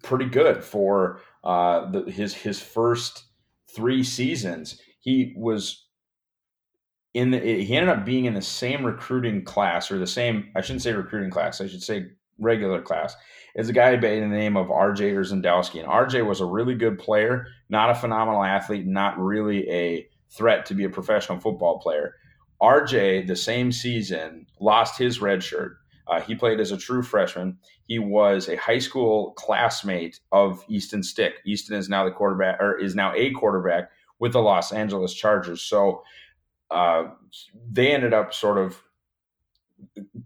pretty 0.02 0.26
good 0.26 0.62
for 0.62 1.22
uh, 1.42 1.90
the, 1.90 2.02
his 2.10 2.34
his 2.34 2.60
first 2.60 3.24
three 3.74 4.04
seasons. 4.04 4.78
He 5.00 5.32
was 5.38 5.86
in 7.14 7.30
the 7.30 7.38
he 7.38 7.76
ended 7.76 7.88
up 7.88 8.04
being 8.04 8.24
in 8.24 8.34
the 8.34 8.42
same 8.42 8.84
recruiting 8.84 9.44
class 9.44 9.90
or 9.90 9.98
the 9.98 10.06
same 10.06 10.50
I 10.54 10.60
shouldn't 10.60 10.82
say 10.82 10.92
recruiting 10.92 11.30
class 11.30 11.60
I 11.60 11.66
should 11.66 11.82
say 11.82 12.06
regular 12.38 12.80
class 12.80 13.16
is 13.54 13.68
a 13.68 13.72
guy 13.72 13.96
by 13.96 14.20
the 14.20 14.26
name 14.26 14.56
of 14.56 14.68
RJ 14.68 15.12
Urzendowski 15.14 15.80
and 15.80 15.88
RJ 15.88 16.26
was 16.26 16.40
a 16.40 16.46
really 16.46 16.74
good 16.74 16.98
player 16.98 17.46
not 17.68 17.90
a 17.90 17.94
phenomenal 17.94 18.42
athlete 18.42 18.86
not 18.86 19.18
really 19.18 19.68
a 19.70 20.08
threat 20.30 20.66
to 20.66 20.74
be 20.74 20.84
a 20.84 20.90
professional 20.90 21.40
football 21.40 21.78
player. 21.78 22.14
RJ 22.62 23.26
the 23.26 23.36
same 23.36 23.72
season 23.72 24.46
lost 24.60 24.98
his 24.98 25.20
red 25.20 25.42
shirt. 25.42 25.76
Uh, 26.06 26.20
he 26.20 26.34
played 26.34 26.60
as 26.60 26.72
a 26.72 26.76
true 26.76 27.02
freshman. 27.02 27.58
He 27.86 27.98
was 27.98 28.48
a 28.48 28.56
high 28.56 28.78
school 28.78 29.32
classmate 29.32 30.20
of 30.32 30.64
Easton 30.68 31.02
Stick. 31.02 31.34
Easton 31.46 31.76
is 31.76 31.88
now 31.88 32.04
the 32.04 32.10
quarterback 32.10 32.60
or 32.60 32.78
is 32.78 32.94
now 32.94 33.12
a 33.14 33.30
quarterback 33.32 33.90
with 34.18 34.32
the 34.32 34.40
Los 34.40 34.72
Angeles 34.72 35.14
Chargers. 35.14 35.62
So 35.62 36.02
uh, 36.70 37.04
they 37.70 37.92
ended 37.92 38.14
up 38.14 38.32
sort 38.32 38.58
of 38.58 38.82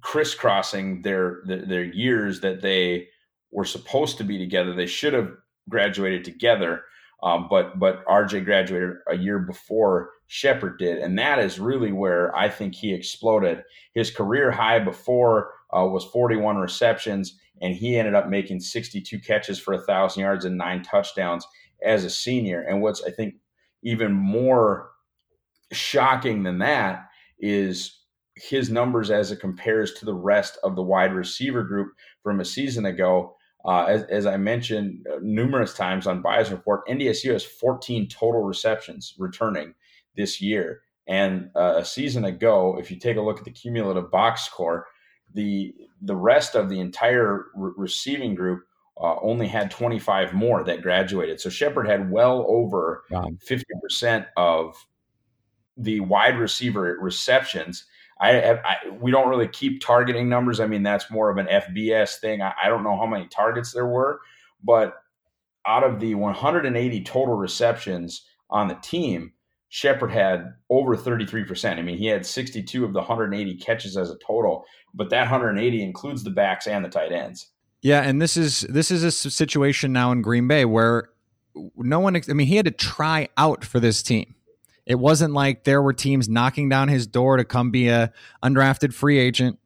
crisscrossing 0.00 1.02
their, 1.02 1.42
their, 1.46 1.84
years 1.84 2.40
that 2.40 2.60
they 2.60 3.08
were 3.50 3.64
supposed 3.64 4.18
to 4.18 4.24
be 4.24 4.38
together. 4.38 4.74
They 4.74 4.86
should 4.86 5.14
have 5.14 5.30
graduated 5.68 6.24
together, 6.24 6.82
um, 7.22 7.46
but 7.48 7.78
but 7.78 8.04
RJ 8.06 8.44
graduated 8.44 8.96
a 9.08 9.16
year 9.16 9.38
before 9.38 10.10
Shepherd 10.26 10.78
did, 10.78 10.98
and 10.98 11.18
that 11.18 11.38
is 11.38 11.58
really 11.58 11.92
where 11.92 12.36
I 12.36 12.48
think 12.50 12.74
he 12.74 12.92
exploded. 12.92 13.62
His 13.94 14.10
career 14.10 14.50
high 14.50 14.80
before 14.80 15.52
uh, 15.74 15.86
was 15.86 16.04
41 16.04 16.56
receptions, 16.56 17.38
and 17.62 17.74
he 17.74 17.96
ended 17.96 18.14
up 18.14 18.28
making 18.28 18.60
62 18.60 19.18
catches 19.20 19.58
for 19.58 19.74
a 19.74 19.82
thousand 19.82 20.22
yards 20.22 20.44
and 20.44 20.58
nine 20.58 20.82
touchdowns 20.82 21.46
as 21.82 22.04
a 22.04 22.10
senior. 22.10 22.60
And 22.62 22.82
what's 22.82 23.02
I 23.02 23.10
think 23.10 23.36
even 23.82 24.12
more 24.12 24.90
shocking 25.76 26.42
than 26.42 26.58
that 26.58 27.06
is 27.38 28.00
his 28.36 28.70
numbers 28.70 29.10
as 29.10 29.30
it 29.30 29.40
compares 29.40 29.92
to 29.94 30.04
the 30.04 30.14
rest 30.14 30.58
of 30.62 30.74
the 30.76 30.82
wide 30.82 31.14
receiver 31.14 31.62
group 31.62 31.92
from 32.22 32.40
a 32.40 32.44
season 32.44 32.86
ago. 32.86 33.36
Uh, 33.64 33.84
as, 33.84 34.02
as, 34.04 34.26
I 34.26 34.36
mentioned 34.36 35.06
uh, 35.10 35.18
numerous 35.22 35.72
times 35.72 36.06
on 36.06 36.20
Bison 36.20 36.54
Report, 36.54 36.86
NDSU 36.86 37.32
has 37.32 37.44
14 37.44 38.08
total 38.08 38.42
receptions 38.42 39.14
returning 39.18 39.74
this 40.16 40.40
year. 40.40 40.82
And 41.06 41.50
uh, 41.56 41.76
a 41.76 41.84
season 41.84 42.24
ago, 42.24 42.76
if 42.78 42.90
you 42.90 42.98
take 42.98 43.16
a 43.16 43.22
look 43.22 43.38
at 43.38 43.44
the 43.44 43.50
cumulative 43.50 44.10
box 44.10 44.44
score, 44.44 44.86
the 45.32 45.74
the 46.00 46.16
rest 46.16 46.54
of 46.54 46.68
the 46.68 46.80
entire 46.80 47.46
re- 47.54 47.72
receiving 47.76 48.34
group 48.34 48.64
uh, 49.00 49.16
only 49.20 49.48
had 49.48 49.70
25 49.70 50.34
more 50.34 50.62
that 50.64 50.82
graduated. 50.82 51.40
So 51.40 51.50
Shepherd 51.50 51.88
had 51.88 52.10
well 52.10 52.44
over 52.48 53.04
wow. 53.10 53.28
50% 53.48 54.26
of 54.36 54.76
the 55.76 56.00
wide 56.00 56.38
receiver 56.38 56.96
receptions. 57.00 57.84
I, 58.20 58.52
I, 58.52 58.76
we 59.00 59.10
don't 59.10 59.28
really 59.28 59.48
keep 59.48 59.80
targeting 59.80 60.28
numbers. 60.28 60.60
I 60.60 60.66
mean, 60.66 60.82
that's 60.82 61.10
more 61.10 61.30
of 61.30 61.36
an 61.36 61.46
FBS 61.46 62.18
thing. 62.20 62.42
I, 62.42 62.54
I 62.64 62.68
don't 62.68 62.84
know 62.84 62.96
how 62.96 63.06
many 63.06 63.26
targets 63.26 63.72
there 63.72 63.86
were, 63.86 64.20
but 64.62 64.94
out 65.66 65.82
of 65.82 66.00
the 66.00 66.14
180 66.14 67.02
total 67.04 67.34
receptions 67.34 68.22
on 68.50 68.68
the 68.68 68.76
team, 68.76 69.32
Shepherd 69.68 70.12
had 70.12 70.54
over 70.70 70.96
33%. 70.96 71.78
I 71.78 71.82
mean, 71.82 71.98
he 71.98 72.06
had 72.06 72.24
62 72.24 72.84
of 72.84 72.92
the 72.92 73.00
180 73.00 73.56
catches 73.56 73.96
as 73.96 74.10
a 74.10 74.18
total, 74.18 74.64
but 74.94 75.10
that 75.10 75.22
180 75.22 75.82
includes 75.82 76.22
the 76.22 76.30
backs 76.30 76.68
and 76.68 76.84
the 76.84 76.88
tight 76.88 77.10
ends. 77.10 77.48
Yeah, 77.82 78.02
and 78.02 78.22
this 78.22 78.36
is 78.36 78.62
this 78.62 78.90
is 78.90 79.02
a 79.02 79.10
situation 79.10 79.92
now 79.92 80.10
in 80.10 80.22
Green 80.22 80.48
Bay 80.48 80.64
where 80.64 81.10
no 81.76 82.00
one 82.00 82.16
I 82.16 82.32
mean, 82.32 82.46
he 82.46 82.56
had 82.56 82.64
to 82.64 82.70
try 82.70 83.28
out 83.36 83.64
for 83.64 83.78
this 83.78 84.02
team. 84.02 84.33
It 84.86 84.96
wasn't 84.96 85.32
like 85.32 85.64
there 85.64 85.80
were 85.80 85.92
teams 85.92 86.28
knocking 86.28 86.68
down 86.68 86.88
his 86.88 87.06
door 87.06 87.36
to 87.36 87.44
come 87.44 87.70
be 87.70 87.88
a 87.88 88.12
undrafted 88.42 88.92
free 88.92 89.18
agent. 89.18 89.58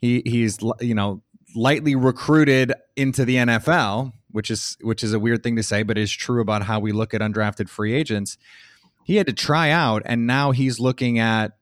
He 0.00 0.22
he's 0.26 0.58
you 0.80 0.94
know 0.94 1.22
lightly 1.54 1.94
recruited 1.94 2.72
into 2.96 3.24
the 3.24 3.36
NFL, 3.36 4.12
which 4.30 4.50
is 4.50 4.76
which 4.82 5.02
is 5.02 5.12
a 5.12 5.18
weird 5.18 5.42
thing 5.42 5.56
to 5.56 5.62
say, 5.62 5.82
but 5.82 5.96
is 5.96 6.12
true 6.12 6.40
about 6.40 6.62
how 6.62 6.78
we 6.78 6.92
look 6.92 7.14
at 7.14 7.20
undrafted 7.20 7.68
free 7.68 7.94
agents. 7.94 8.36
He 9.04 9.16
had 9.16 9.26
to 9.26 9.32
try 9.32 9.70
out, 9.70 10.02
and 10.04 10.26
now 10.26 10.50
he's 10.50 10.78
looking 10.78 11.18
at 11.18 11.52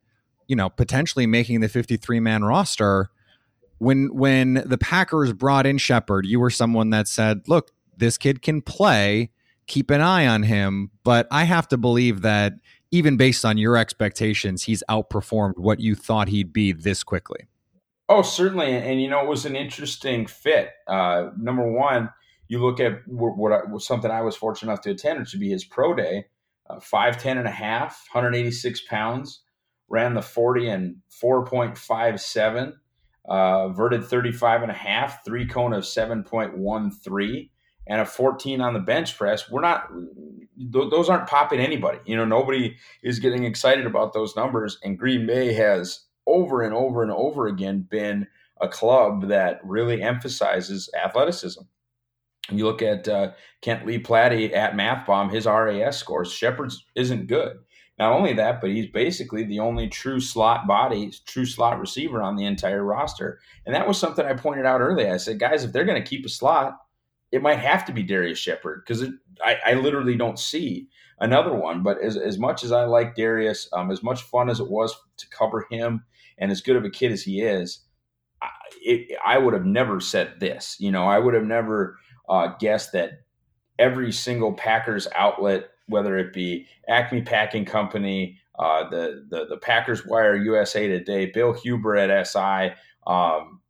you 0.48 0.56
know 0.56 0.68
potentially 0.68 1.26
making 1.26 1.60
the 1.60 1.68
53 1.68 2.20
man 2.20 2.44
roster. 2.44 3.10
When 3.78 4.12
when 4.12 4.54
the 4.66 4.78
Packers 4.78 5.32
brought 5.32 5.66
in 5.66 5.78
Shepherd, 5.78 6.26
you 6.26 6.40
were 6.40 6.50
someone 6.50 6.90
that 6.90 7.06
said, 7.06 7.42
"Look, 7.46 7.70
this 7.96 8.18
kid 8.18 8.42
can 8.42 8.60
play. 8.60 9.30
Keep 9.68 9.90
an 9.90 10.00
eye 10.00 10.26
on 10.26 10.42
him." 10.42 10.90
But 11.04 11.28
I 11.30 11.44
have 11.44 11.68
to 11.68 11.76
believe 11.76 12.22
that 12.22 12.54
even 12.90 13.16
based 13.16 13.44
on 13.44 13.58
your 13.58 13.76
expectations, 13.76 14.64
he's 14.64 14.82
outperformed 14.88 15.58
what 15.58 15.80
you 15.80 15.94
thought 15.94 16.28
he'd 16.28 16.52
be 16.52 16.72
this 16.72 17.02
quickly. 17.02 17.46
Oh, 18.08 18.22
certainly, 18.22 18.72
and 18.72 19.02
you 19.02 19.08
know 19.10 19.20
it 19.20 19.28
was 19.28 19.44
an 19.44 19.54
interesting 19.54 20.26
fit. 20.26 20.70
Uh, 20.86 21.30
number 21.36 21.70
one, 21.70 22.08
you 22.48 22.58
look 22.58 22.80
at 22.80 23.06
what, 23.06 23.36
what, 23.36 23.52
I, 23.52 23.60
something 23.78 24.10
I 24.10 24.22
was 24.22 24.36
fortunate 24.36 24.72
enough 24.72 24.80
to 24.82 24.90
attend, 24.90 25.20
which 25.20 25.32
would 25.32 25.40
be 25.40 25.50
his 25.50 25.64
pro 25.64 25.94
day. 25.94 26.24
Uh, 26.70 26.76
5'10 26.76 27.38
and 27.38 27.46
a 27.46 27.50
half, 27.50 28.06
186 28.12 28.82
pounds, 28.82 29.42
ran 29.88 30.14
the 30.14 30.22
40 30.22 30.68
and 30.68 30.96
4.57, 31.22 32.74
uh, 33.26 33.68
verted 33.68 34.04
35 34.04 34.62
and 34.62 34.70
a 34.70 34.74
half, 34.74 35.24
three 35.24 35.46
cone 35.46 35.72
of 35.72 35.84
7.13 35.84 37.50
and 37.88 38.00
a 38.00 38.04
14 38.04 38.60
on 38.60 38.74
the 38.74 38.80
bench 38.80 39.16
press, 39.16 39.50
we're 39.50 39.62
not, 39.62 39.88
th- 39.90 40.90
those 40.90 41.08
aren't 41.08 41.28
popping 41.28 41.60
anybody. 41.60 41.98
You 42.04 42.16
know, 42.16 42.24
nobody 42.24 42.76
is 43.02 43.18
getting 43.18 43.44
excited 43.44 43.86
about 43.86 44.12
those 44.12 44.36
numbers. 44.36 44.78
And 44.84 44.98
Green 44.98 45.26
Bay 45.26 45.52
has 45.54 46.04
over 46.26 46.62
and 46.62 46.74
over 46.74 47.02
and 47.02 47.10
over 47.10 47.46
again 47.46 47.86
been 47.90 48.26
a 48.60 48.68
club 48.68 49.28
that 49.28 49.60
really 49.64 50.02
emphasizes 50.02 50.90
athleticism. 51.02 51.62
You 52.50 52.64
look 52.64 52.82
at 52.82 53.08
uh, 53.08 53.32
Kent 53.62 53.86
Lee 53.86 53.98
Platte 53.98 54.52
at 54.52 54.72
MathBomb, 54.74 55.32
his 55.32 55.46
RAS 55.46 55.98
scores, 55.98 56.32
Shepherd's 56.32 56.84
isn't 56.94 57.26
good. 57.26 57.58
Not 57.98 58.12
only 58.12 58.32
that, 58.34 58.60
but 58.60 58.70
he's 58.70 58.86
basically 58.86 59.44
the 59.44 59.58
only 59.58 59.88
true 59.88 60.20
slot 60.20 60.66
body, 60.66 61.12
true 61.26 61.44
slot 61.44 61.80
receiver 61.80 62.22
on 62.22 62.36
the 62.36 62.44
entire 62.44 62.84
roster. 62.84 63.40
And 63.66 63.74
that 63.74 63.88
was 63.88 63.98
something 63.98 64.24
I 64.24 64.34
pointed 64.34 64.66
out 64.66 64.80
earlier. 64.80 65.12
I 65.12 65.16
said, 65.16 65.40
guys, 65.40 65.64
if 65.64 65.72
they're 65.72 65.84
going 65.84 66.02
to 66.02 66.08
keep 66.08 66.24
a 66.24 66.28
slot, 66.28 66.78
it 67.32 67.42
might 67.42 67.58
have 67.58 67.84
to 67.86 67.92
be 67.92 68.02
Darrius 68.02 68.38
Shepherd 68.38 68.84
because 68.86 69.04
I, 69.44 69.58
I 69.64 69.74
literally 69.74 70.16
don't 70.16 70.38
see 70.38 70.88
another 71.20 71.54
one. 71.54 71.82
But 71.82 72.00
as, 72.02 72.16
as 72.16 72.38
much 72.38 72.64
as 72.64 72.72
I 72.72 72.84
like 72.84 73.14
Darrius, 73.14 73.68
um, 73.72 73.90
as 73.90 74.02
much 74.02 74.22
fun 74.22 74.48
as 74.48 74.60
it 74.60 74.70
was 74.70 74.96
to 75.18 75.28
cover 75.28 75.66
him, 75.70 76.04
and 76.38 76.50
as 76.50 76.60
good 76.60 76.76
of 76.76 76.84
a 76.84 76.90
kid 76.90 77.12
as 77.12 77.22
he 77.22 77.42
is, 77.42 77.80
I, 78.40 78.48
it, 78.80 79.18
I 79.24 79.38
would 79.38 79.54
have 79.54 79.66
never 79.66 80.00
said 80.00 80.40
this. 80.40 80.76
You 80.78 80.90
know, 80.90 81.04
I 81.04 81.18
would 81.18 81.34
have 81.34 81.44
never 81.44 81.98
uh, 82.28 82.52
guessed 82.58 82.92
that 82.92 83.22
every 83.78 84.12
single 84.12 84.52
Packers 84.52 85.08
outlet, 85.14 85.70
whether 85.86 86.16
it 86.16 86.32
be 86.32 86.66
Acme 86.88 87.22
Packing 87.22 87.64
Company, 87.64 88.38
uh, 88.58 88.88
the, 88.88 89.24
the 89.30 89.46
the 89.46 89.56
Packers 89.56 90.04
Wire, 90.04 90.36
USA 90.36 90.88
Today, 90.88 91.26
Bill 91.26 91.52
Huber 91.52 91.96
at 91.96 92.26
SI, 92.26 92.74
um, 93.06 93.60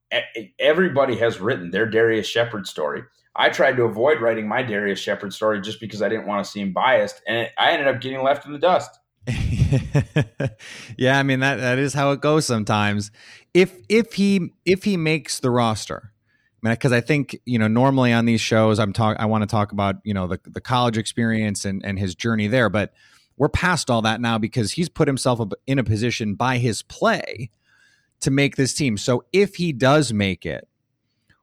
everybody 0.58 1.16
has 1.16 1.40
written 1.40 1.70
their 1.70 1.86
Darrius 1.86 2.26
Shepherd 2.26 2.66
story. 2.66 3.02
I 3.38 3.50
tried 3.50 3.76
to 3.76 3.84
avoid 3.84 4.20
writing 4.20 4.48
my 4.48 4.62
Darrius 4.62 4.98
Shepherd 4.98 5.32
story 5.32 5.60
just 5.60 5.80
because 5.80 6.02
I 6.02 6.08
didn't 6.08 6.26
want 6.26 6.44
to 6.44 6.50
seem 6.50 6.72
biased, 6.72 7.22
and 7.26 7.48
I 7.56 7.70
ended 7.70 7.86
up 7.86 8.00
getting 8.00 8.22
left 8.22 8.44
in 8.44 8.52
the 8.52 8.58
dust. 8.58 8.98
yeah, 10.98 11.18
I 11.18 11.22
mean 11.22 11.40
that 11.40 11.56
that 11.56 11.78
is 11.78 11.94
how 11.94 12.10
it 12.10 12.20
goes 12.20 12.46
sometimes. 12.46 13.10
If 13.54 13.74
if 13.88 14.14
he 14.14 14.50
if 14.64 14.84
he 14.84 14.96
makes 14.96 15.38
the 15.40 15.50
roster, 15.50 16.12
I 16.12 16.66
mean, 16.66 16.74
because 16.74 16.92
I 16.92 17.00
think 17.00 17.38
you 17.44 17.58
know 17.58 17.68
normally 17.68 18.12
on 18.12 18.24
these 18.24 18.40
shows 18.40 18.78
I'm 18.78 18.92
talk 18.92 19.16
I 19.20 19.26
want 19.26 19.42
to 19.42 19.46
talk 19.46 19.72
about 19.72 19.96
you 20.02 20.14
know 20.14 20.26
the 20.26 20.40
the 20.44 20.60
college 20.60 20.98
experience 20.98 21.64
and 21.64 21.84
and 21.84 21.98
his 21.98 22.14
journey 22.14 22.48
there, 22.48 22.68
but 22.68 22.92
we're 23.36 23.48
past 23.48 23.90
all 23.90 24.02
that 24.02 24.20
now 24.20 24.36
because 24.38 24.72
he's 24.72 24.88
put 24.88 25.06
himself 25.06 25.40
in 25.66 25.78
a 25.78 25.84
position 25.84 26.34
by 26.34 26.58
his 26.58 26.82
play 26.82 27.50
to 28.20 28.30
make 28.30 28.56
this 28.56 28.74
team. 28.74 28.96
So 28.96 29.24
if 29.32 29.56
he 29.56 29.72
does 29.72 30.12
make 30.12 30.44
it, 30.44 30.67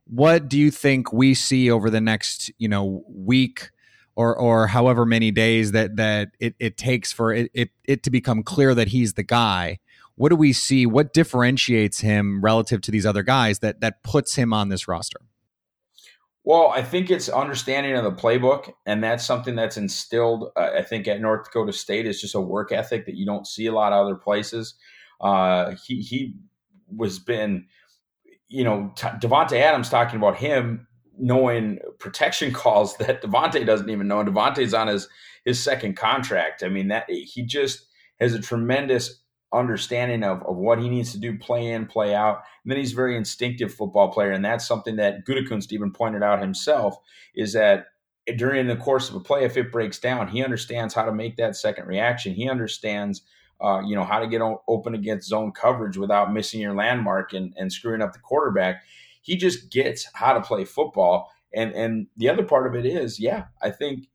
what 0.05 0.47
do 0.47 0.57
you 0.57 0.71
think 0.71 1.11
we 1.11 1.33
see 1.33 1.69
over 1.69 1.89
the 1.89 2.01
next 2.01 2.51
you 2.57 2.67
know 2.67 3.03
week 3.07 3.69
or 4.15 4.35
or 4.35 4.67
however 4.67 5.05
many 5.05 5.31
days 5.31 5.71
that 5.71 5.95
that 5.97 6.29
it, 6.39 6.55
it 6.59 6.77
takes 6.77 7.11
for 7.11 7.33
it, 7.33 7.51
it 7.53 7.69
it 7.83 8.03
to 8.03 8.11
become 8.11 8.43
clear 8.43 8.73
that 8.75 8.89
he's 8.89 9.13
the 9.13 9.23
guy? 9.23 9.79
What 10.15 10.29
do 10.29 10.35
we 10.35 10.53
see? 10.53 10.85
What 10.85 11.13
differentiates 11.13 11.99
him 11.99 12.41
relative 12.41 12.81
to 12.81 12.91
these 12.91 13.05
other 13.05 13.23
guys 13.23 13.59
that 13.59 13.81
that 13.81 14.03
puts 14.03 14.35
him 14.35 14.53
on 14.53 14.69
this 14.69 14.87
roster? 14.87 15.19
Well 16.43 16.71
i 16.75 16.83
think 16.83 17.09
it's 17.09 17.27
understanding 17.27 17.95
of 17.95 18.03
the 18.03 18.11
playbook 18.11 18.71
and 18.85 19.03
that's 19.03 19.25
something 19.25 19.55
that's 19.55 19.77
instilled 19.77 20.51
uh, 20.55 20.73
i 20.77 20.83
think 20.83 21.07
at 21.07 21.19
north 21.19 21.45
dakota 21.45 21.73
state 21.73 22.05
is 22.05 22.21
just 22.21 22.35
a 22.35 22.39
work 22.39 22.71
ethic 22.71 23.07
that 23.07 23.15
you 23.15 23.25
don't 23.25 23.47
see 23.47 23.65
a 23.65 23.71
lot 23.71 23.93
of 23.93 24.05
other 24.05 24.15
places. 24.15 24.75
Uh, 25.19 25.73
he 25.83 26.01
he 26.01 26.35
was 26.95 27.17
been 27.17 27.65
you 28.55 28.63
know, 28.63 28.91
T- 28.95 29.07
Davante 29.07 29.59
Adams 29.59 29.89
talking 29.89 30.17
about 30.17 30.37
him 30.37 30.87
knowing 31.17 31.79
protection 31.99 32.53
calls 32.63 32.95
that 32.97 33.21
Davante 33.21 33.65
doesn't 33.65 33.89
even 33.89 34.07
know. 34.07 34.21
And 34.21 34.29
Davante's 34.29 34.73
on 34.73 34.87
his 34.87 35.09
his 35.43 35.61
second 35.61 35.95
contract. 35.95 36.63
I 36.63 36.69
mean, 36.69 36.87
that 36.87 37.09
he 37.09 37.43
just 37.43 37.85
has 38.19 38.33
a 38.33 38.41
tremendous 38.41 39.21
understanding 39.53 40.23
of, 40.23 40.41
of 40.43 40.55
what 40.55 40.79
he 40.79 40.89
needs 40.89 41.11
to 41.11 41.19
do, 41.19 41.37
play 41.37 41.67
in, 41.67 41.85
play 41.85 42.15
out. 42.15 42.41
And 42.63 42.71
then 42.71 42.79
he's 42.79 42.93
a 42.93 42.95
very 42.95 43.15
instinctive 43.15 43.73
football 43.73 44.11
player. 44.11 44.31
And 44.31 44.43
that's 44.43 44.67
something 44.67 44.95
that 44.95 45.25
Gutekunst 45.25 45.71
even 45.71 45.91
pointed 45.91 46.23
out 46.23 46.41
himself 46.41 46.97
is 47.35 47.53
that 47.53 47.87
during 48.37 48.65
the 48.65 48.75
course 48.75 49.09
of 49.09 49.15
a 49.15 49.19
play, 49.19 49.43
if 49.43 49.55
it 49.55 49.71
breaks 49.71 49.99
down, 49.99 50.29
he 50.29 50.43
understands 50.43 50.95
how 50.95 51.05
to 51.05 51.13
make 51.13 51.37
that 51.37 51.55
second 51.55 51.85
reaction. 51.85 52.33
He 52.33 52.49
understands 52.49 53.21
uh, 53.61 53.81
you 53.85 53.95
know, 53.95 54.03
how 54.03 54.19
to 54.19 54.27
get 54.27 54.41
open 54.67 54.95
against 54.95 55.29
zone 55.29 55.51
coverage 55.51 55.97
without 55.97 56.33
missing 56.33 56.59
your 56.59 56.75
landmark 56.75 57.33
and, 57.33 57.53
and 57.57 57.71
screwing 57.71 58.01
up 58.01 58.13
the 58.13 58.19
quarterback. 58.19 58.83
He 59.21 59.37
just 59.37 59.71
gets 59.71 60.07
how 60.13 60.33
to 60.33 60.41
play 60.41 60.65
football. 60.65 61.31
And 61.53 61.71
and 61.73 62.07
the 62.17 62.29
other 62.29 62.43
part 62.43 62.67
of 62.67 62.75
it 62.75 62.85
is, 62.85 63.19
yeah, 63.19 63.45
I 63.61 63.71
think 63.71 64.07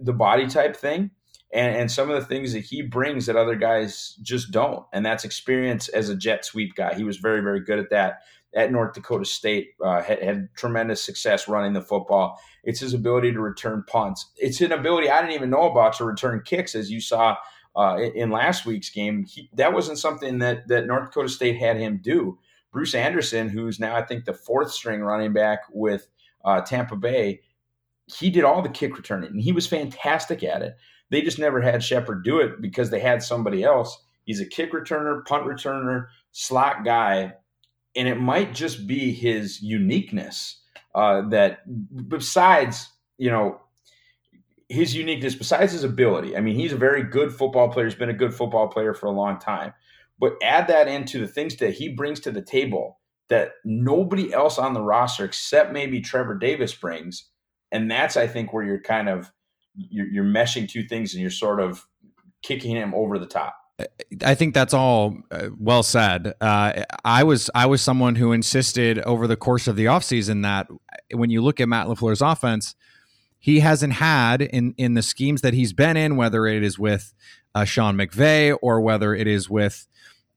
the 0.00 0.12
body 0.12 0.46
type 0.46 0.76
thing 0.76 1.10
and, 1.52 1.76
and 1.76 1.90
some 1.90 2.10
of 2.10 2.20
the 2.20 2.26
things 2.26 2.52
that 2.52 2.64
he 2.64 2.82
brings 2.82 3.26
that 3.26 3.36
other 3.36 3.54
guys 3.54 4.16
just 4.22 4.50
don't. 4.50 4.84
And 4.92 5.06
that's 5.06 5.24
experience 5.24 5.88
as 5.88 6.08
a 6.08 6.16
jet 6.16 6.44
sweep 6.44 6.74
guy. 6.74 6.94
He 6.94 7.04
was 7.04 7.16
very, 7.16 7.40
very 7.40 7.60
good 7.60 7.78
at 7.78 7.90
that 7.90 8.22
at 8.54 8.70
North 8.70 8.94
Dakota 8.94 9.24
State, 9.24 9.70
uh, 9.84 10.00
had, 10.02 10.22
had, 10.22 10.48
tremendous 10.54 11.02
success 11.02 11.48
running 11.48 11.72
the 11.72 11.82
football. 11.82 12.38
It's 12.62 12.80
his 12.80 12.94
ability 12.94 13.32
to 13.32 13.40
return 13.40 13.84
punts. 13.86 14.30
It's 14.36 14.60
an 14.60 14.72
ability 14.72 15.10
I 15.10 15.20
didn't 15.20 15.34
even 15.34 15.50
know 15.50 15.70
about 15.70 15.94
to 15.94 16.04
return 16.04 16.42
kicks, 16.44 16.74
as 16.74 16.90
you 16.90 17.00
saw 17.00 17.36
uh, 17.76 17.98
in 18.14 18.30
last 18.30 18.66
week's 18.66 18.90
game, 18.90 19.24
he, 19.24 19.50
that 19.54 19.72
wasn't 19.72 19.98
something 19.98 20.38
that 20.38 20.68
that 20.68 20.86
North 20.86 21.06
Dakota 21.06 21.28
State 21.28 21.58
had 21.58 21.76
him 21.76 22.00
do. 22.02 22.38
Bruce 22.72 22.94
Anderson, 22.94 23.48
who's 23.48 23.78
now 23.78 23.96
I 23.96 24.02
think 24.02 24.24
the 24.24 24.34
fourth 24.34 24.72
string 24.72 25.00
running 25.00 25.32
back 25.32 25.60
with 25.72 26.08
uh, 26.44 26.60
Tampa 26.60 26.96
Bay, 26.96 27.40
he 28.06 28.30
did 28.30 28.44
all 28.44 28.62
the 28.62 28.68
kick 28.68 28.96
returning 28.96 29.30
and 29.30 29.40
he 29.40 29.52
was 29.52 29.66
fantastic 29.66 30.42
at 30.42 30.62
it. 30.62 30.76
They 31.10 31.22
just 31.22 31.38
never 31.38 31.60
had 31.60 31.84
Shepherd 31.84 32.24
do 32.24 32.40
it 32.40 32.60
because 32.60 32.90
they 32.90 32.98
had 32.98 33.22
somebody 33.22 33.62
else. 33.62 33.96
He's 34.24 34.40
a 34.40 34.46
kick 34.46 34.72
returner, 34.72 35.24
punt 35.24 35.46
returner, 35.46 36.06
slot 36.32 36.84
guy, 36.84 37.34
and 37.94 38.08
it 38.08 38.20
might 38.20 38.54
just 38.54 38.86
be 38.86 39.12
his 39.12 39.62
uniqueness 39.62 40.60
uh, 40.94 41.28
that, 41.28 41.60
besides 42.08 42.88
you 43.18 43.30
know 43.30 43.60
his 44.74 44.94
uniqueness, 44.94 45.34
besides 45.34 45.72
his 45.72 45.84
ability, 45.84 46.36
I 46.36 46.40
mean, 46.40 46.56
he's 46.56 46.72
a 46.72 46.76
very 46.76 47.02
good 47.02 47.32
football 47.32 47.68
player. 47.68 47.86
He's 47.86 47.94
been 47.94 48.10
a 48.10 48.14
good 48.14 48.34
football 48.34 48.68
player 48.68 48.92
for 48.92 49.06
a 49.06 49.10
long 49.10 49.38
time. 49.38 49.72
But 50.18 50.34
add 50.42 50.68
that 50.68 50.88
into 50.88 51.18
the 51.18 51.26
things 51.26 51.56
that 51.56 51.74
he 51.74 51.88
brings 51.88 52.20
to 52.20 52.30
the 52.30 52.42
table 52.42 53.00
that 53.28 53.52
nobody 53.64 54.32
else 54.32 54.58
on 54.58 54.74
the 54.74 54.82
roster 54.82 55.24
except 55.24 55.72
maybe 55.72 56.00
Trevor 56.00 56.38
Davis 56.38 56.74
brings, 56.74 57.30
and 57.72 57.90
that's 57.90 58.16
I 58.16 58.26
think 58.26 58.52
where 58.52 58.64
you're 58.64 58.80
kind 58.80 59.08
of 59.08 59.32
you're, 59.74 60.06
you're 60.06 60.24
meshing 60.24 60.68
two 60.68 60.84
things 60.84 61.14
and 61.14 61.20
you're 61.20 61.30
sort 61.30 61.60
of 61.60 61.84
kicking 62.42 62.76
him 62.76 62.94
over 62.94 63.18
the 63.18 63.26
top. 63.26 63.56
I 64.24 64.36
think 64.36 64.54
that's 64.54 64.72
all 64.72 65.16
uh, 65.32 65.48
well 65.58 65.82
said. 65.82 66.34
Uh, 66.40 66.84
I 67.04 67.24
was 67.24 67.50
I 67.56 67.66
was 67.66 67.82
someone 67.82 68.14
who 68.14 68.30
insisted 68.30 69.00
over 69.00 69.26
the 69.26 69.36
course 69.36 69.66
of 69.66 69.74
the 69.74 69.86
offseason 69.86 70.42
that 70.42 70.68
when 71.12 71.30
you 71.30 71.42
look 71.42 71.60
at 71.60 71.68
Matt 71.68 71.88
LaFleur's 71.88 72.22
offense, 72.22 72.76
he 73.44 73.60
hasn't 73.60 73.92
had 73.92 74.40
in 74.40 74.74
in 74.78 74.94
the 74.94 75.02
schemes 75.02 75.42
that 75.42 75.52
he's 75.52 75.74
been 75.74 75.98
in, 75.98 76.16
whether 76.16 76.46
it 76.46 76.62
is 76.62 76.78
with 76.78 77.12
uh, 77.54 77.66
Sean 77.66 77.94
McVay 77.94 78.56
or 78.62 78.80
whether 78.80 79.14
it 79.14 79.26
is 79.26 79.50
with 79.50 79.86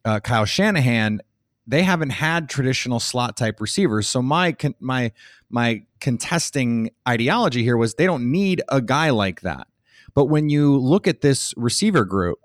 uh, 0.04 0.20
Kyle 0.20 0.44
Shanahan, 0.44 1.22
they 1.66 1.84
haven't 1.84 2.10
had 2.10 2.50
traditional 2.50 3.00
slot 3.00 3.38
type 3.38 3.62
receivers. 3.62 4.10
So 4.10 4.22
my 4.22 4.52
con- 4.52 4.76
my 4.82 5.14
my 5.50 5.84
contesting 6.02 6.92
ideology 7.08 7.64
here 7.64 7.78
was 7.78 7.94
they 7.94 8.06
don't 8.06 8.30
need 8.30 8.62
a 8.68 8.82
guy 8.82 9.12
like 9.12 9.40
that. 9.40 9.68
But 10.14 10.26
when 10.26 10.50
you 10.50 10.76
look 10.76 11.08
at 11.08 11.22
this 11.22 11.54
receiver 11.56 12.04
group, 12.04 12.40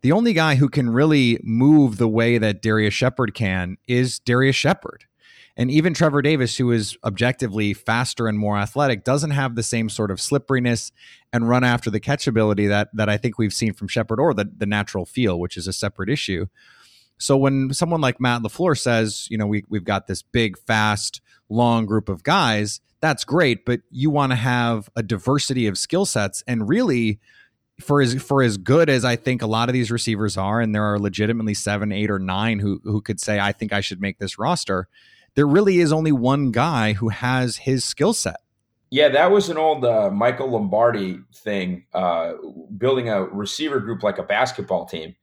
the 0.00 0.10
only 0.10 0.32
guy 0.32 0.56
who 0.56 0.68
can 0.68 0.90
really 0.90 1.38
move 1.44 1.98
the 1.98 2.08
way 2.08 2.38
that 2.38 2.60
Darrius 2.60 2.94
Shepherd 2.94 3.32
can 3.32 3.76
is 3.86 4.18
Darrius 4.18 4.56
Shepherd. 4.56 5.04
And 5.56 5.70
even 5.70 5.94
Trevor 5.94 6.20
Davis, 6.20 6.56
who 6.56 6.72
is 6.72 6.96
objectively 7.04 7.74
faster 7.74 8.26
and 8.26 8.38
more 8.38 8.58
athletic, 8.58 9.04
doesn't 9.04 9.30
have 9.30 9.54
the 9.54 9.62
same 9.62 9.88
sort 9.88 10.10
of 10.10 10.20
slipperiness 10.20 10.90
and 11.32 11.48
run 11.48 11.62
after 11.62 11.90
the 11.90 12.00
catchability 12.00 12.68
that 12.68 12.88
that 12.94 13.08
I 13.08 13.16
think 13.16 13.38
we've 13.38 13.54
seen 13.54 13.72
from 13.72 13.88
Shepherd 13.88 14.18
or 14.18 14.34
the, 14.34 14.50
the 14.56 14.66
natural 14.66 15.04
feel, 15.04 15.38
which 15.38 15.56
is 15.56 15.68
a 15.68 15.72
separate 15.72 16.10
issue. 16.10 16.46
So 17.18 17.36
when 17.36 17.72
someone 17.72 18.00
like 18.00 18.20
Matt 18.20 18.42
LaFleur 18.42 18.76
says, 18.76 19.28
you 19.30 19.38
know, 19.38 19.46
we, 19.46 19.64
we've 19.68 19.84
got 19.84 20.08
this 20.08 20.22
big, 20.22 20.58
fast, 20.58 21.20
long 21.48 21.86
group 21.86 22.08
of 22.08 22.24
guys, 22.24 22.80
that's 23.00 23.24
great, 23.24 23.64
but 23.64 23.80
you 23.90 24.10
want 24.10 24.32
to 24.32 24.36
have 24.36 24.90
a 24.96 25.02
diversity 25.02 25.66
of 25.68 25.78
skill 25.78 26.06
sets. 26.06 26.42
And 26.48 26.68
really, 26.68 27.20
for 27.80 28.00
as 28.00 28.20
for 28.22 28.42
as 28.42 28.56
good 28.56 28.88
as 28.88 29.04
I 29.04 29.16
think 29.16 29.42
a 29.42 29.46
lot 29.46 29.68
of 29.68 29.72
these 29.72 29.90
receivers 29.90 30.36
are, 30.36 30.60
and 30.60 30.74
there 30.74 30.84
are 30.84 30.98
legitimately 30.98 31.54
seven, 31.54 31.92
eight, 31.92 32.10
or 32.10 32.18
nine 32.18 32.58
who 32.58 32.80
who 32.82 33.00
could 33.00 33.20
say, 33.20 33.38
I 33.38 33.52
think 33.52 33.72
I 33.72 33.80
should 33.80 34.00
make 34.00 34.18
this 34.18 34.38
roster, 34.38 34.88
there 35.34 35.46
really 35.46 35.78
is 35.78 35.92
only 35.92 36.12
one 36.12 36.50
guy 36.50 36.94
who 36.94 37.08
has 37.08 37.58
his 37.58 37.84
skill 37.84 38.12
set. 38.12 38.36
Yeah, 38.90 39.08
that 39.08 39.32
was 39.32 39.48
an 39.48 39.56
old 39.56 39.84
uh, 39.84 40.10
Michael 40.10 40.50
Lombardi 40.50 41.18
thing, 41.34 41.84
uh, 41.94 42.34
building 42.78 43.08
a 43.08 43.24
receiver 43.24 43.80
group 43.80 44.02
like 44.02 44.18
a 44.18 44.22
basketball 44.22 44.86
team. 44.86 45.16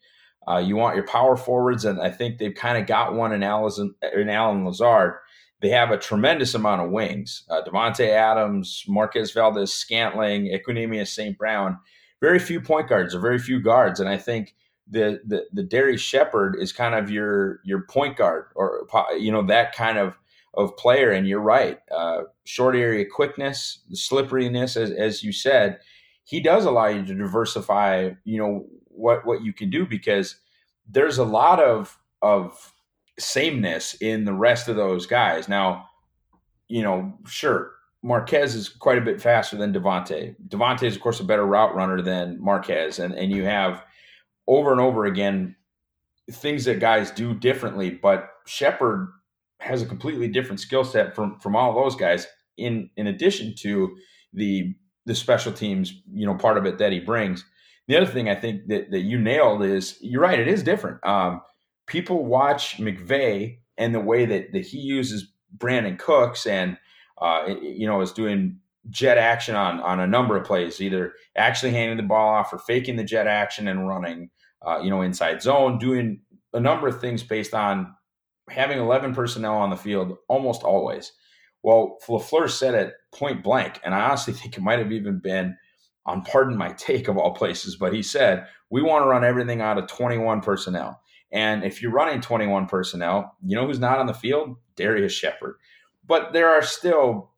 Uh, 0.47 0.57
you 0.57 0.75
want 0.75 0.95
your 0.95 1.05
power 1.07 1.37
forwards, 1.37 1.85
and 1.85 2.01
I 2.01 2.09
think 2.09 2.37
they've 2.37 2.53
kind 2.53 2.77
of 2.77 2.87
got 2.87 3.13
one 3.13 3.31
in, 3.31 3.43
Allison, 3.43 3.95
in 4.13 4.29
Allen 4.29 4.65
Lazard. 4.65 5.13
They 5.61 5.69
have 5.69 5.91
a 5.91 5.97
tremendous 5.97 6.55
amount 6.55 6.81
of 6.81 6.89
wings. 6.89 7.43
Uh, 7.49 7.61
Davante 7.61 8.09
Adams, 8.09 8.83
Marquez 8.87 9.31
Valdes 9.31 9.71
Scantling, 9.71 10.47
Equanimeous 10.47 11.09
St. 11.09 11.37
Brown. 11.37 11.77
Very 12.19 12.39
few 12.39 12.59
point 12.59 12.89
guards 12.89 13.15
or 13.15 13.19
very 13.19 13.39
few 13.39 13.61
guards, 13.61 13.99
and 13.99 14.09
I 14.09 14.17
think 14.17 14.53
the 14.91 15.21
the 15.25 15.45
the 15.53 15.63
Darrius 15.63 16.01
Shepherd 16.01 16.57
is 16.59 16.71
kind 16.71 16.93
of 16.93 17.09
your 17.09 17.61
your 17.63 17.81
point 17.83 18.17
guard 18.17 18.45
or 18.55 18.87
you 19.17 19.31
know 19.31 19.41
that 19.47 19.73
kind 19.73 19.97
of 19.97 20.17
of 20.53 20.75
player. 20.77 21.11
And 21.11 21.27
you're 21.27 21.39
right, 21.39 21.79
uh, 21.95 22.23
short 22.43 22.75
area 22.75 23.05
quickness, 23.05 23.79
the 23.89 23.95
slipperiness, 23.95 24.75
as 24.75 24.91
as 24.91 25.23
you 25.23 25.31
said, 25.31 25.79
he 26.23 26.41
does 26.41 26.65
allow 26.65 26.87
you 26.87 27.05
to 27.05 27.15
diversify. 27.15 28.11
You 28.25 28.37
know 28.37 28.65
what 28.85 29.25
what 29.25 29.43
you 29.43 29.53
can 29.53 29.69
do 29.69 29.85
because 29.85 30.35
there's 30.87 31.17
a 31.17 31.25
lot 31.25 31.59
of 31.59 31.97
of 32.21 32.73
sameness 33.17 33.95
in 33.95 34.25
the 34.25 34.33
rest 34.33 34.67
of 34.67 34.75
those 34.75 35.05
guys. 35.05 35.47
Now, 35.47 35.87
you 36.67 36.83
know, 36.83 37.13
sure, 37.25 37.71
Marquez 38.03 38.55
is 38.55 38.67
quite 38.67 38.97
a 38.97 39.01
bit 39.01 39.21
faster 39.21 39.55
than 39.55 39.73
Davante. 39.73 40.35
Davante 40.47 40.83
is, 40.83 40.95
of 40.95 41.01
course, 41.01 41.19
a 41.19 41.23
better 41.23 41.45
route 41.45 41.75
runner 41.75 42.01
than 42.01 42.41
Marquez, 42.41 42.99
and 42.99 43.13
and 43.13 43.31
you 43.31 43.45
have 43.45 43.85
over 44.51 44.71
and 44.71 44.81
over 44.81 45.05
again 45.05 45.55
things 46.29 46.65
that 46.65 46.79
guys 46.79 47.09
do 47.09 47.33
differently. 47.33 47.89
But 47.89 48.29
Shepherd 48.45 49.09
has 49.59 49.81
a 49.81 49.85
completely 49.85 50.27
different 50.27 50.59
skill 50.59 50.83
set 50.83 51.15
from 51.15 51.39
from 51.39 51.55
all 51.55 51.73
those 51.73 51.95
guys. 51.95 52.27
In 52.57 52.89
in 52.97 53.07
addition 53.07 53.55
to 53.59 53.95
the 54.33 54.75
the 55.05 55.15
special 55.15 55.51
teams, 55.51 55.93
you 56.13 56.25
know, 56.25 56.35
part 56.35 56.57
of 56.57 56.65
it 56.65 56.77
that 56.77 56.91
he 56.91 56.99
brings. 56.99 57.45
The 57.87 57.97
other 57.97 58.05
thing 58.05 58.29
I 58.29 58.35
think 58.35 58.67
that, 58.67 58.91
that 58.91 59.01
you 59.01 59.19
nailed 59.19 59.63
is 59.63 59.97
you're 60.01 60.21
right. 60.21 60.39
It 60.39 60.47
is 60.47 60.63
different. 60.63 61.05
Um, 61.05 61.41
people 61.87 62.25
watch 62.25 62.77
McVay 62.77 63.57
and 63.77 63.95
the 63.95 63.99
way 63.99 64.25
that, 64.25 64.51
that 64.53 64.65
he 64.65 64.77
uses 64.77 65.31
Brandin 65.57 65.97
Cooks 65.97 66.45
and, 66.45 66.77
uh, 67.19 67.55
you 67.61 67.87
know, 67.87 68.01
is 68.01 68.11
doing 68.11 68.59
jet 68.89 69.17
action 69.17 69.55
on, 69.55 69.79
on 69.79 69.99
a 69.99 70.07
number 70.07 70.37
of 70.37 70.45
plays, 70.45 70.79
either 70.79 71.13
actually 71.35 71.71
handing 71.71 71.97
the 71.97 72.03
ball 72.03 72.35
off 72.35 72.53
or 72.53 72.59
faking 72.59 72.95
the 72.95 73.03
jet 73.03 73.27
action 73.27 73.67
and 73.67 73.87
running, 73.87 74.29
uh, 74.65 74.79
you 74.81 74.89
know, 74.89 75.01
inside 75.01 75.41
zone, 75.41 75.77
doing 75.77 76.21
a 76.53 76.59
number 76.59 76.87
of 76.87 76.99
things 76.99 77.23
based 77.23 77.53
on 77.53 77.93
having 78.49 78.79
11 78.79 79.13
personnel 79.13 79.55
on 79.55 79.69
the 79.69 79.75
field 79.75 80.17
almost 80.27 80.63
always. 80.63 81.13
Well, 81.63 81.97
LaFleur 82.07 82.49
said 82.49 82.73
it 82.73 82.93
point 83.13 83.43
blank, 83.43 83.79
and 83.83 83.93
I 83.93 84.01
honestly 84.01 84.33
think 84.35 84.57
it 84.57 84.61
might 84.61 84.79
have 84.79 84.91
even 84.91 85.19
been– 85.19 85.57
on 86.05 86.23
pardon 86.23 86.57
my 86.57 86.71
take 86.73 87.07
of 87.07 87.17
all 87.17 87.33
places, 87.33 87.75
but 87.75 87.93
he 87.93 88.01
said, 88.01 88.47
we 88.69 88.81
want 88.81 89.03
to 89.03 89.07
run 89.07 89.23
everything 89.23 89.61
out 89.61 89.77
of 89.77 89.87
21 89.87 90.41
personnel. 90.41 90.99
And 91.31 91.63
if 91.63 91.81
you're 91.81 91.91
running 91.91 92.21
21 92.21 92.65
personnel, 92.65 93.35
you 93.45 93.55
know 93.55 93.67
who's 93.67 93.79
not 93.79 93.99
on 93.99 94.07
the 94.07 94.13
field? 94.13 94.57
Darrius 94.75 95.13
Shepherd. 95.13 95.55
But 96.05 96.33
there 96.33 96.49
are 96.49 96.63
still, 96.63 97.31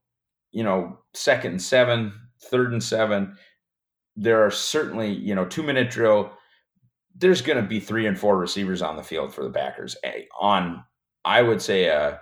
you 0.51 0.63
know, 0.63 0.99
second 1.13 1.51
and 1.51 1.61
seven, 1.61 2.13
third 2.39 2.71
and 2.71 2.83
seven. 2.83 3.35
There 4.15 4.43
are 4.45 4.51
certainly, 4.51 5.11
you 5.11 5.35
know, 5.35 5.45
two 5.45 5.63
minute 5.63 5.91
drill. 5.91 6.31
There's 7.15 7.41
going 7.41 7.61
to 7.61 7.67
be 7.67 7.79
three 7.79 8.07
and 8.07 8.17
four 8.17 8.37
receivers 8.37 8.81
on 8.81 8.97
the 8.97 9.03
field 9.03 9.33
for 9.33 9.43
the 9.43 9.49
backers 9.49 9.95
on, 10.39 10.83
I 11.23 11.41
would 11.41 11.61
say, 11.61 11.85
a, 11.85 12.19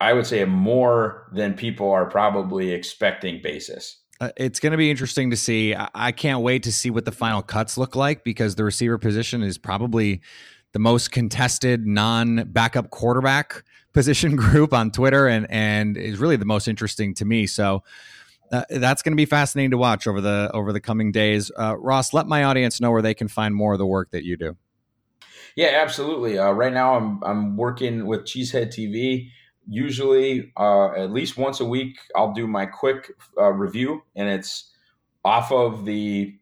I 0.00 0.12
would 0.12 0.26
say 0.26 0.40
a 0.40 0.46
more 0.46 1.28
than 1.32 1.54
people 1.54 1.90
are 1.90 2.06
probably 2.06 2.70
expecting 2.72 3.42
basis. 3.42 4.00
Uh, 4.20 4.30
it's 4.36 4.58
going 4.58 4.72
to 4.72 4.76
be 4.76 4.90
interesting 4.90 5.30
to 5.30 5.36
see. 5.36 5.74
I-, 5.74 5.88
I 5.94 6.12
can't 6.12 6.40
wait 6.40 6.62
to 6.64 6.72
see 6.72 6.90
what 6.90 7.04
the 7.04 7.12
final 7.12 7.42
cuts 7.42 7.78
look 7.78 7.94
like 7.94 8.24
because 8.24 8.54
the 8.54 8.64
receiver 8.64 8.98
position 8.98 9.42
is 9.42 9.58
probably 9.58 10.20
the 10.72 10.78
most 10.78 11.12
contested 11.12 11.86
non-backup 11.86 12.90
quarterback 12.90 13.64
position 13.92 14.36
group 14.36 14.72
on 14.72 14.90
Twitter, 14.90 15.26
and 15.26 15.46
and 15.50 15.96
is 15.96 16.18
really 16.18 16.36
the 16.36 16.44
most 16.44 16.68
interesting 16.68 17.14
to 17.14 17.24
me. 17.24 17.46
So. 17.46 17.82
Uh, 18.50 18.64
that's 18.70 19.02
going 19.02 19.12
to 19.12 19.16
be 19.16 19.26
fascinating 19.26 19.70
to 19.72 19.78
watch 19.78 20.06
over 20.06 20.20
the 20.20 20.50
over 20.54 20.72
the 20.72 20.80
coming 20.80 21.12
days. 21.12 21.50
Uh, 21.58 21.76
Ross, 21.78 22.12
let 22.12 22.26
my 22.26 22.44
audience 22.44 22.80
know 22.80 22.90
where 22.90 23.02
they 23.02 23.14
can 23.14 23.28
find 23.28 23.54
more 23.54 23.74
of 23.74 23.78
the 23.78 23.86
work 23.86 24.10
that 24.12 24.24
you 24.24 24.36
do. 24.36 24.56
Yeah, 25.56 25.78
absolutely. 25.82 26.38
Uh, 26.38 26.52
right 26.52 26.72
now, 26.72 26.94
I'm 26.94 27.22
I'm 27.24 27.56
working 27.56 28.06
with 28.06 28.22
Cheesehead 28.22 28.68
TV 28.68 29.30
usually 29.68 30.50
uh, 30.56 30.92
at 30.92 31.12
least 31.12 31.36
once 31.36 31.60
a 31.60 31.64
week 31.64 31.98
i'll 32.16 32.32
do 32.32 32.46
my 32.46 32.64
quick 32.64 33.12
uh, 33.38 33.52
review 33.52 34.02
and 34.16 34.28
it's 34.28 34.72
off 35.24 35.52
of 35.52 35.84
the 35.84 36.34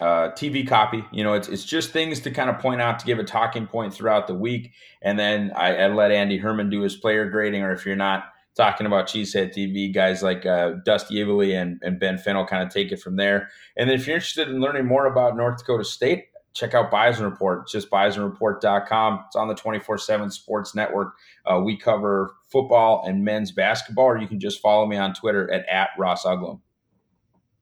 uh, 0.00 0.30
tv 0.32 0.66
copy 0.66 1.04
you 1.12 1.22
know 1.22 1.34
it's, 1.34 1.46
it's 1.46 1.64
just 1.64 1.92
things 1.92 2.18
to 2.18 2.30
kind 2.32 2.50
of 2.50 2.58
point 2.58 2.80
out 2.80 2.98
to 2.98 3.06
give 3.06 3.20
a 3.20 3.24
talking 3.24 3.66
point 3.66 3.94
throughout 3.94 4.26
the 4.26 4.34
week 4.34 4.72
and 5.02 5.18
then 5.18 5.52
I, 5.56 5.76
I 5.76 5.86
let 5.86 6.10
andy 6.10 6.36
herman 6.36 6.68
do 6.68 6.80
his 6.80 6.96
player 6.96 7.30
grading 7.30 7.62
or 7.62 7.72
if 7.72 7.86
you're 7.86 7.94
not 7.94 8.24
talking 8.56 8.86
about 8.86 9.06
cheesehead 9.06 9.54
tv 9.54 9.92
guys 9.92 10.22
like 10.22 10.46
uh, 10.46 10.72
dusty 10.84 11.16
Evely 11.16 11.60
and, 11.60 11.80
and 11.82 11.98
ben 11.98 12.18
fennell 12.18 12.46
kind 12.46 12.62
of 12.62 12.72
take 12.72 12.92
it 12.92 13.00
from 13.00 13.16
there 13.16 13.50
and 13.76 13.90
if 13.90 14.06
you're 14.06 14.16
interested 14.16 14.48
in 14.48 14.60
learning 14.60 14.86
more 14.86 15.06
about 15.06 15.36
north 15.36 15.58
dakota 15.58 15.84
state 15.84 16.26
check 16.54 16.72
out 16.72 16.90
Bison 16.90 17.24
Report, 17.24 17.62
It's 17.62 17.72
just 17.72 17.90
bisonreport.com. 17.90 19.24
It's 19.26 19.36
on 19.36 19.48
the 19.48 19.54
24 19.54 19.98
7 19.98 20.30
Sports 20.30 20.74
Network. 20.74 21.14
Uh, 21.44 21.60
we 21.62 21.76
cover 21.76 22.36
football 22.50 23.04
and 23.06 23.24
men's 23.24 23.52
basketball, 23.52 24.06
or 24.06 24.18
you 24.18 24.28
can 24.28 24.40
just 24.40 24.60
follow 24.60 24.86
me 24.86 24.96
on 24.96 25.12
Twitter 25.12 25.50
at, 25.52 25.68
at 25.68 25.90
Ross 25.98 26.24
Uglem. 26.24 26.60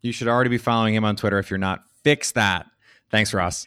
You 0.03 0.13
should 0.13 0.29
already 0.29 0.51
be 0.51 0.59
following 0.59 0.95
him 0.95 1.05
on 1.05 1.17
Twitter 1.17 1.39
if 1.39 1.51
you're 1.51 1.59
not. 1.59 1.85
Fix 2.05 2.33
that. 2.33 2.67
Thanks, 3.11 3.33
Ross. 3.33 3.67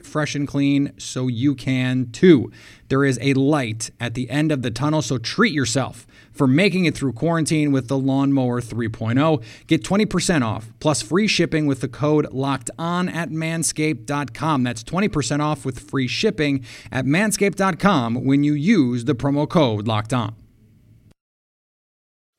fresh 0.05 0.35
and 0.35 0.47
clean 0.47 0.93
so 0.97 1.27
you 1.27 1.55
can 1.55 2.11
too. 2.11 2.51
There 2.89 3.05
is 3.05 3.17
a 3.21 3.33
light 3.33 3.91
at 3.99 4.13
the 4.13 4.29
end 4.29 4.51
of 4.51 4.61
the 4.61 4.71
tunnel, 4.71 5.01
so 5.01 5.17
treat 5.17 5.53
yourself 5.53 6.05
for 6.31 6.47
making 6.47 6.85
it 6.85 6.95
through 6.95 7.13
quarantine 7.13 7.71
with 7.71 7.87
the 7.87 7.97
Lawnmower 7.97 8.61
3.0. 8.61 9.43
Get 9.67 9.83
20% 9.83 10.45
off 10.45 10.71
plus 10.79 11.01
free 11.01 11.27
shipping 11.27 11.67
with 11.67 11.81
the 11.81 11.87
code 11.87 12.31
locked 12.31 12.69
on 12.77 13.09
at 13.09 13.29
manscaped.com. 13.29 14.63
That's 14.63 14.83
20% 14.83 15.39
off 15.39 15.65
with 15.65 15.79
free 15.79 16.07
shipping 16.07 16.65
at 16.91 17.05
manscaped.com 17.05 18.25
when 18.25 18.43
you 18.43 18.53
use 18.53 19.05
the 19.05 19.15
promo 19.15 19.47
code 19.47 19.87
locked 19.87 20.13
on. 20.13 20.35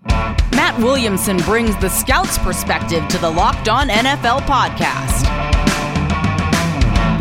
Matt 0.04 0.78
Williamson 0.78 1.36
brings 1.38 1.76
the 1.78 1.88
scout's 1.88 2.38
perspective 2.38 3.06
to 3.08 3.18
the 3.18 3.30
Locked 3.30 3.68
On 3.68 3.88
NFL 3.88 4.40
podcast. 4.40 5.51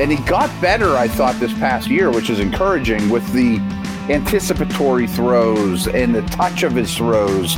and 0.00 0.10
he 0.10 0.16
got 0.24 0.48
better, 0.62 0.96
I 0.96 1.08
thought, 1.08 1.38
this 1.38 1.52
past 1.52 1.88
year, 1.88 2.10
which 2.10 2.30
is 2.30 2.40
encouraging 2.40 3.10
with 3.10 3.30
the 3.34 3.58
anticipatory 4.08 5.06
throws 5.06 5.86
and 5.86 6.14
the 6.14 6.22
touch 6.22 6.62
of 6.62 6.72
his 6.72 6.96
throws. 6.96 7.56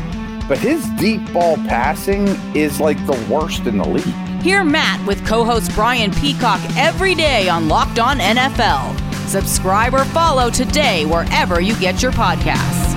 But 0.49 0.59
his 0.59 0.85
deep 0.99 1.33
ball 1.33 1.57
passing 1.57 2.27
is 2.53 2.81
like 2.81 2.99
the 3.07 3.13
worst 3.31 3.67
in 3.67 3.79
the 3.79 3.87
league. 3.87 4.43
Hear 4.43 4.65
Matt 4.65 5.07
with 5.07 5.25
co 5.25 5.45
host 5.45 5.73
Brian 5.77 6.11
Peacock 6.11 6.61
every 6.77 7.15
day 7.15 7.49
on 7.49 7.69
Locked 7.69 8.01
On 8.01 8.19
NFL. 8.19 8.99
Subscribe 9.29 9.95
or 9.95 10.05
follow 10.07 10.51
today 10.51 11.07
wherever 11.07 11.61
you 11.61 11.79
get 11.79 12.03
your 12.03 12.11
podcasts. 12.11 12.91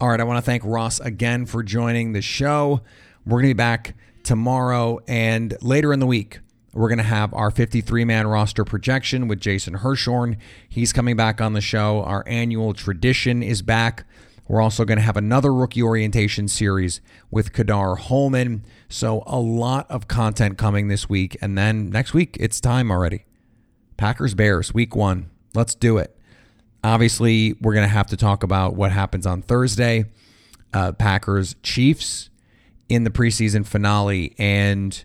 All 0.00 0.08
right, 0.08 0.18
I 0.18 0.24
want 0.24 0.38
to 0.38 0.42
thank 0.42 0.62
Ross 0.64 0.98
again 0.98 1.44
for 1.44 1.62
joining 1.62 2.12
the 2.12 2.22
show. 2.22 2.80
We're 3.26 3.42
going 3.42 3.50
to 3.50 3.54
be 3.54 3.58
back 3.58 3.94
tomorrow 4.22 5.00
and 5.06 5.56
later 5.60 5.92
in 5.92 6.00
the 6.00 6.06
week. 6.06 6.40
We're 6.72 6.88
going 6.88 6.98
to 6.98 7.04
have 7.04 7.34
our 7.34 7.50
53 7.50 8.04
man 8.04 8.28
roster 8.28 8.64
projection 8.64 9.26
with 9.26 9.40
Jason 9.40 9.78
Hirschhorn. 9.78 10.36
He's 10.68 10.92
coming 10.92 11.16
back 11.16 11.40
on 11.40 11.52
the 11.52 11.60
show. 11.60 12.02
Our 12.04 12.22
annual 12.28 12.74
tradition 12.74 13.42
is 13.42 13.60
back. 13.60 14.04
We're 14.46 14.60
also 14.60 14.84
going 14.84 14.98
to 14.98 15.04
have 15.04 15.16
another 15.16 15.52
rookie 15.52 15.82
orientation 15.82 16.48
series 16.48 17.00
with 17.30 17.52
Kadar 17.52 17.98
Holman. 17.98 18.64
So, 18.88 19.22
a 19.26 19.38
lot 19.38 19.88
of 19.90 20.08
content 20.08 20.58
coming 20.58 20.88
this 20.88 21.08
week. 21.08 21.36
And 21.40 21.56
then 21.56 21.90
next 21.90 22.14
week, 22.14 22.36
it's 22.40 22.60
time 22.60 22.90
already. 22.90 23.26
Packers 23.96 24.34
Bears, 24.34 24.74
week 24.74 24.96
one. 24.96 25.30
Let's 25.54 25.74
do 25.74 25.98
it. 25.98 26.16
Obviously, 26.82 27.54
we're 27.60 27.74
going 27.74 27.86
to 27.86 27.92
have 27.92 28.06
to 28.08 28.16
talk 28.16 28.42
about 28.42 28.74
what 28.74 28.92
happens 28.92 29.26
on 29.26 29.42
Thursday. 29.42 30.06
Uh, 30.72 30.92
Packers 30.92 31.54
Chiefs 31.62 32.29
in 32.90 33.04
the 33.04 33.10
preseason 33.10 33.64
finale. 33.64 34.34
And 34.36 35.02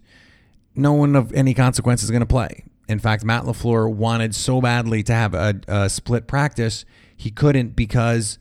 no 0.74 0.92
one 0.92 1.16
of 1.16 1.32
any 1.34 1.54
consequence 1.54 2.04
is 2.04 2.10
going 2.12 2.22
to 2.22 2.26
play. 2.26 2.66
In 2.90 3.00
fact, 3.00 3.24
Matt 3.24 3.44
LaFleur 3.44 3.92
wanted 3.92 4.36
so 4.36 4.60
badly 4.60 5.04
to 5.04 5.14
have 5.14 5.34
a, 5.34 5.56
a 5.68 5.90
split 5.90 6.28
practice, 6.28 6.84
he 7.16 7.32
couldn't 7.32 7.76
because 7.76 8.38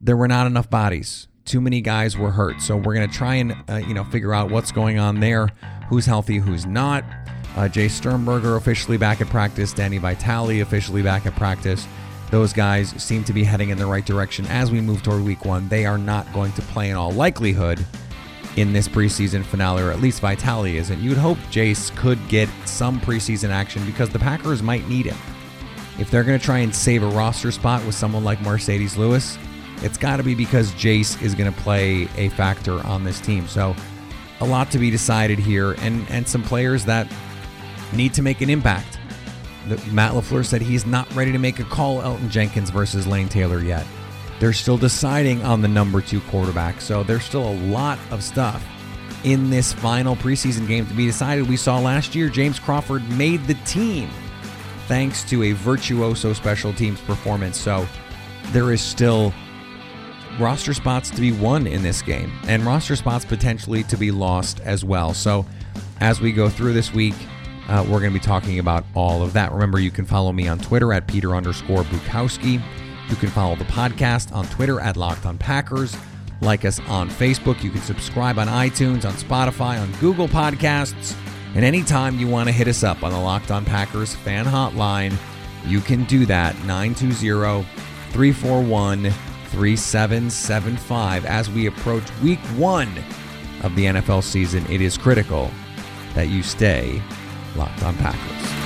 there 0.00 0.16
were 0.16 0.28
not 0.28 0.46
enough 0.46 0.68
bodies. 0.68 1.28
Too 1.44 1.60
many 1.60 1.80
guys 1.80 2.16
were 2.16 2.32
hurt. 2.32 2.60
So 2.60 2.76
we're 2.76 2.94
going 2.94 3.08
to 3.08 3.16
try 3.16 3.36
and 3.36 3.54
uh, 3.68 3.76
you 3.76 3.94
know 3.94 4.04
figure 4.04 4.34
out 4.34 4.50
what's 4.50 4.72
going 4.72 4.98
on 4.98 5.20
there, 5.20 5.48
who's 5.88 6.04
healthy, 6.04 6.38
who's 6.38 6.66
not. 6.66 7.04
Uh, 7.56 7.68
Jace 7.68 7.92
Sternberger 7.92 8.56
officially 8.56 8.98
back 8.98 9.20
at 9.20 9.28
practice. 9.28 9.72
Danny 9.72 9.98
Vitale 9.98 10.60
officially 10.60 11.02
back 11.02 11.24
at 11.24 11.34
practice. 11.36 11.86
Those 12.30 12.52
guys 12.52 12.90
seem 13.02 13.22
to 13.24 13.32
be 13.32 13.44
heading 13.44 13.70
in 13.70 13.78
the 13.78 13.86
right 13.86 14.04
direction 14.04 14.44
as 14.46 14.70
we 14.70 14.80
move 14.80 15.02
toward 15.02 15.22
week 15.22 15.44
one. 15.44 15.68
They 15.68 15.86
are 15.86 15.96
not 15.96 16.30
going 16.34 16.52
to 16.52 16.62
play 16.62 16.90
in 16.90 16.96
all 16.96 17.12
likelihood 17.12 17.86
in 18.56 18.72
this 18.72 18.88
preseason 18.88 19.44
finale, 19.44 19.82
or 19.82 19.90
at 19.90 20.00
least 20.00 20.20
Vitale 20.20 20.76
isn't. 20.78 21.00
You'd 21.00 21.18
hope 21.18 21.38
Jace 21.50 21.94
could 21.96 22.18
get 22.28 22.48
some 22.64 23.00
preseason 23.00 23.50
action 23.50 23.84
because 23.84 24.08
the 24.08 24.18
Packers 24.18 24.62
might 24.62 24.88
need 24.88 25.06
him. 25.06 25.16
If 25.98 26.10
they're 26.10 26.24
going 26.24 26.38
to 26.38 26.44
try 26.44 26.58
and 26.58 26.74
save 26.74 27.02
a 27.02 27.08
roster 27.08 27.50
spot 27.50 27.84
with 27.84 27.94
someone 27.94 28.24
like 28.24 28.38
Marcedes 28.40 28.96
Lewis, 28.96 29.38
it's 29.82 29.98
got 29.98 30.16
to 30.16 30.22
be 30.22 30.34
because 30.34 30.72
Jace 30.72 31.20
is 31.22 31.34
going 31.34 31.52
to 31.52 31.60
play 31.60 32.08
a 32.16 32.30
factor 32.30 32.84
on 32.86 33.04
this 33.04 33.20
team. 33.20 33.46
So, 33.46 33.76
a 34.40 34.44
lot 34.44 34.70
to 34.70 34.78
be 34.78 34.90
decided 34.90 35.38
here, 35.38 35.72
and 35.78 36.06
and 36.10 36.28
some 36.28 36.42
players 36.42 36.84
that 36.84 37.10
need 37.92 38.12
to 38.14 38.22
make 38.22 38.40
an 38.42 38.50
impact. 38.50 38.98
Matt 39.90 40.12
Lafleur 40.12 40.44
said 40.44 40.62
he's 40.62 40.86
not 40.86 41.12
ready 41.14 41.32
to 41.32 41.38
make 41.38 41.58
a 41.58 41.64
call 41.64 42.00
Elgton 42.02 42.30
Jenkins 42.30 42.70
versus 42.70 43.06
Lane 43.06 43.28
Taylor 43.28 43.60
yet. 43.60 43.86
They're 44.38 44.52
still 44.52 44.76
deciding 44.76 45.42
on 45.44 45.62
the 45.62 45.68
number 45.68 46.00
two 46.00 46.20
quarterback, 46.22 46.80
so 46.80 47.02
there's 47.02 47.24
still 47.24 47.48
a 47.48 47.56
lot 47.68 47.98
of 48.10 48.22
stuff 48.22 48.64
in 49.24 49.50
this 49.50 49.72
final 49.72 50.14
preseason 50.14 50.68
game 50.68 50.86
to 50.86 50.94
be 50.94 51.06
decided. 51.06 51.48
We 51.48 51.56
saw 51.56 51.78
last 51.78 52.14
year 52.14 52.28
James 52.28 52.58
Crawford 52.58 53.08
made 53.10 53.44
the 53.46 53.54
team 53.64 54.10
thanks 54.86 55.24
to 55.24 55.42
a 55.44 55.52
virtuoso 55.52 56.32
special 56.32 56.72
teams 56.72 57.00
performance. 57.00 57.58
So 57.58 57.86
there 58.52 58.72
is 58.72 58.80
still 58.80 59.32
roster 60.38 60.74
spots 60.74 61.10
to 61.10 61.20
be 61.20 61.32
won 61.32 61.66
in 61.66 61.82
this 61.82 62.02
game 62.02 62.30
and 62.46 62.62
roster 62.64 62.94
spots 62.94 63.24
potentially 63.24 63.82
to 63.84 63.96
be 63.96 64.10
lost 64.10 64.60
as 64.60 64.84
well. 64.84 65.14
So 65.14 65.46
as 66.00 66.20
we 66.20 66.30
go 66.30 66.48
through 66.48 66.74
this 66.74 66.92
week, 66.92 67.14
uh, 67.68 67.82
we're 67.82 67.98
going 67.98 68.12
to 68.12 68.18
be 68.18 68.24
talking 68.24 68.58
about 68.60 68.84
all 68.94 69.22
of 69.22 69.32
that. 69.32 69.50
Remember, 69.50 69.80
you 69.80 69.90
can 69.90 70.04
follow 70.04 70.32
me 70.32 70.46
on 70.46 70.58
Twitter 70.58 70.92
at 70.92 71.08
Peter 71.08 71.34
underscore 71.34 71.82
Bukowski. 71.82 72.62
You 73.08 73.16
can 73.16 73.28
follow 73.30 73.56
the 73.56 73.64
podcast 73.64 74.34
on 74.34 74.46
Twitter 74.46 74.80
at 74.80 74.96
Locked 74.96 75.26
on 75.26 75.38
Packers. 75.38 75.96
Like 76.40 76.64
us 76.64 76.80
on 76.80 77.08
Facebook. 77.08 77.62
You 77.62 77.70
can 77.70 77.80
subscribe 77.80 78.38
on 78.38 78.48
iTunes, 78.48 79.04
on 79.04 79.14
Spotify, 79.14 79.80
on 79.80 79.90
Google 80.00 80.28
Podcasts. 80.28 81.16
And 81.54 81.64
anytime 81.64 82.18
you 82.18 82.26
want 82.26 82.48
to 82.48 82.52
hit 82.52 82.68
us 82.68 82.84
up 82.84 83.02
on 83.02 83.12
the 83.12 83.18
Locked 83.18 83.50
on 83.50 83.64
Packers 83.64 84.14
fan 84.14 84.44
hotline, 84.44 85.16
you 85.64 85.80
can 85.80 86.04
do 86.04 86.26
that 86.26 86.54
920 86.64 87.64
341 88.12 89.10
3775. 89.50 91.24
As 91.24 91.50
we 91.50 91.66
approach 91.66 92.04
week 92.22 92.40
one 92.56 92.92
of 93.62 93.74
the 93.74 93.86
NFL 93.86 94.22
season, 94.22 94.66
it 94.70 94.80
is 94.80 94.98
critical 94.98 95.50
that 96.14 96.28
you 96.28 96.42
stay 96.42 97.02
locked 97.56 97.82
on 97.82 97.96
Packers. 97.96 98.65